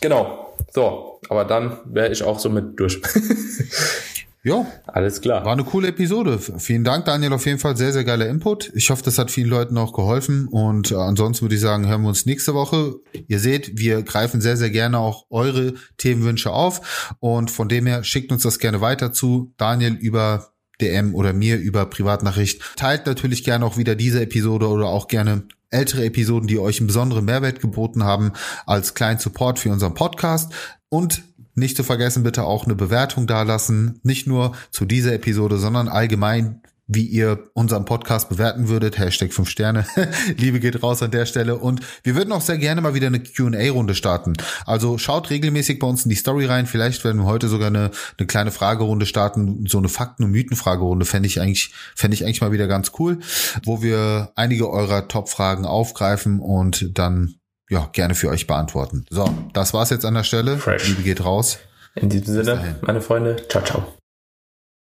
Genau. 0.00 0.54
So, 0.72 1.20
aber 1.28 1.44
dann 1.44 1.78
wäre 1.84 2.10
ich 2.10 2.24
auch 2.24 2.38
so 2.38 2.50
mit 2.50 2.78
durch. 2.78 3.00
Ja. 4.42 4.66
Alles 4.86 5.20
klar. 5.20 5.44
War 5.44 5.52
eine 5.52 5.64
coole 5.64 5.88
Episode. 5.88 6.38
Vielen 6.38 6.82
Dank, 6.82 7.04
Daniel. 7.04 7.34
Auf 7.34 7.44
jeden 7.44 7.58
Fall 7.58 7.76
sehr, 7.76 7.92
sehr 7.92 8.04
geiler 8.04 8.26
Input. 8.26 8.72
Ich 8.74 8.88
hoffe, 8.88 9.02
das 9.02 9.18
hat 9.18 9.30
vielen 9.30 9.50
Leuten 9.50 9.76
auch 9.76 9.92
geholfen. 9.92 10.48
Und 10.48 10.92
äh, 10.92 10.94
ansonsten 10.94 11.42
würde 11.42 11.56
ich 11.56 11.60
sagen, 11.60 11.86
hören 11.86 12.02
wir 12.02 12.08
uns 12.08 12.24
nächste 12.24 12.54
Woche. 12.54 12.94
Ihr 13.28 13.38
seht, 13.38 13.78
wir 13.78 14.02
greifen 14.02 14.40
sehr, 14.40 14.56
sehr 14.56 14.70
gerne 14.70 14.98
auch 14.98 15.26
eure 15.28 15.74
Themenwünsche 15.98 16.52
auf. 16.52 17.14
Und 17.20 17.50
von 17.50 17.68
dem 17.68 17.86
her 17.86 18.02
schickt 18.02 18.32
uns 18.32 18.42
das 18.42 18.58
gerne 18.58 18.80
weiter 18.80 19.12
zu. 19.12 19.52
Daniel 19.58 19.92
über 19.94 20.52
DM 20.80 21.14
oder 21.14 21.34
mir 21.34 21.58
über 21.58 21.84
Privatnachricht. 21.84 22.62
Teilt 22.76 23.04
natürlich 23.04 23.44
gerne 23.44 23.66
auch 23.66 23.76
wieder 23.76 23.94
diese 23.94 24.22
Episode 24.22 24.68
oder 24.68 24.86
auch 24.86 25.08
gerne 25.08 25.42
ältere 25.68 26.04
Episoden, 26.04 26.48
die 26.48 26.58
euch 26.58 26.80
einen 26.80 26.86
besonderen 26.86 27.26
Mehrwert 27.26 27.60
geboten 27.60 28.04
haben, 28.04 28.32
als 28.66 28.94
kleinen 28.94 29.18
Support 29.20 29.58
für 29.58 29.70
unseren 29.70 29.94
Podcast. 29.94 30.52
Und 30.88 31.22
nicht 31.54 31.76
zu 31.76 31.84
vergessen, 31.84 32.22
bitte 32.22 32.44
auch 32.44 32.64
eine 32.64 32.74
Bewertung 32.74 33.26
dalassen. 33.26 34.00
Nicht 34.02 34.26
nur 34.26 34.52
zu 34.70 34.84
dieser 34.84 35.14
Episode, 35.14 35.58
sondern 35.58 35.88
allgemein 35.88 36.62
wie 36.92 37.04
ihr 37.04 37.50
unseren 37.54 37.84
Podcast 37.84 38.28
bewerten 38.28 38.68
würdet. 38.68 38.98
Hashtag 38.98 39.32
5 39.32 39.48
Sterne. 39.48 39.86
Liebe 40.36 40.58
geht 40.58 40.82
raus 40.82 41.02
an 41.04 41.12
der 41.12 41.24
Stelle. 41.24 41.56
Und 41.56 41.80
wir 42.02 42.16
würden 42.16 42.32
auch 42.32 42.40
sehr 42.40 42.58
gerne 42.58 42.80
mal 42.80 42.94
wieder 42.94 43.06
eine 43.06 43.22
Q&A-Runde 43.22 43.94
starten. 43.94 44.32
Also 44.66 44.98
schaut 44.98 45.30
regelmäßig 45.30 45.78
bei 45.78 45.86
uns 45.86 46.04
in 46.04 46.08
die 46.08 46.16
Story 46.16 46.46
rein. 46.46 46.66
Vielleicht 46.66 47.04
werden 47.04 47.18
wir 47.18 47.26
heute 47.26 47.46
sogar 47.46 47.68
eine, 47.68 47.92
eine 48.18 48.26
kleine 48.26 48.50
Fragerunde 48.50 49.06
starten. 49.06 49.66
So 49.68 49.78
eine 49.78 49.88
Fakten- 49.88 50.24
und 50.24 50.32
Mythen-Fragerunde 50.32 51.06
fände 51.06 51.28
ich 51.28 51.40
eigentlich, 51.40 51.72
fände 51.94 52.16
ich 52.16 52.24
eigentlich 52.24 52.40
mal 52.40 52.50
wieder 52.50 52.66
ganz 52.66 52.90
cool, 52.98 53.20
wo 53.64 53.82
wir 53.82 54.32
einige 54.34 54.68
eurer 54.68 55.06
Top-Fragen 55.06 55.66
aufgreifen 55.66 56.40
und 56.40 56.98
dann 56.98 57.36
ja, 57.70 57.88
gerne 57.92 58.14
für 58.14 58.28
euch 58.28 58.46
beantworten. 58.46 59.06
So, 59.08 59.32
das 59.54 59.72
war's 59.72 59.90
jetzt 59.90 60.04
an 60.04 60.14
der 60.14 60.24
Stelle. 60.24 60.58
Fresh. 60.58 60.88
Liebe 60.88 61.02
geht 61.02 61.24
raus. 61.24 61.58
In 61.94 62.10
diesem 62.10 62.44
Sinne, 62.44 62.76
meine 62.82 63.00
Freunde, 63.00 63.36
ciao, 63.48 63.64
ciao. 63.64 63.99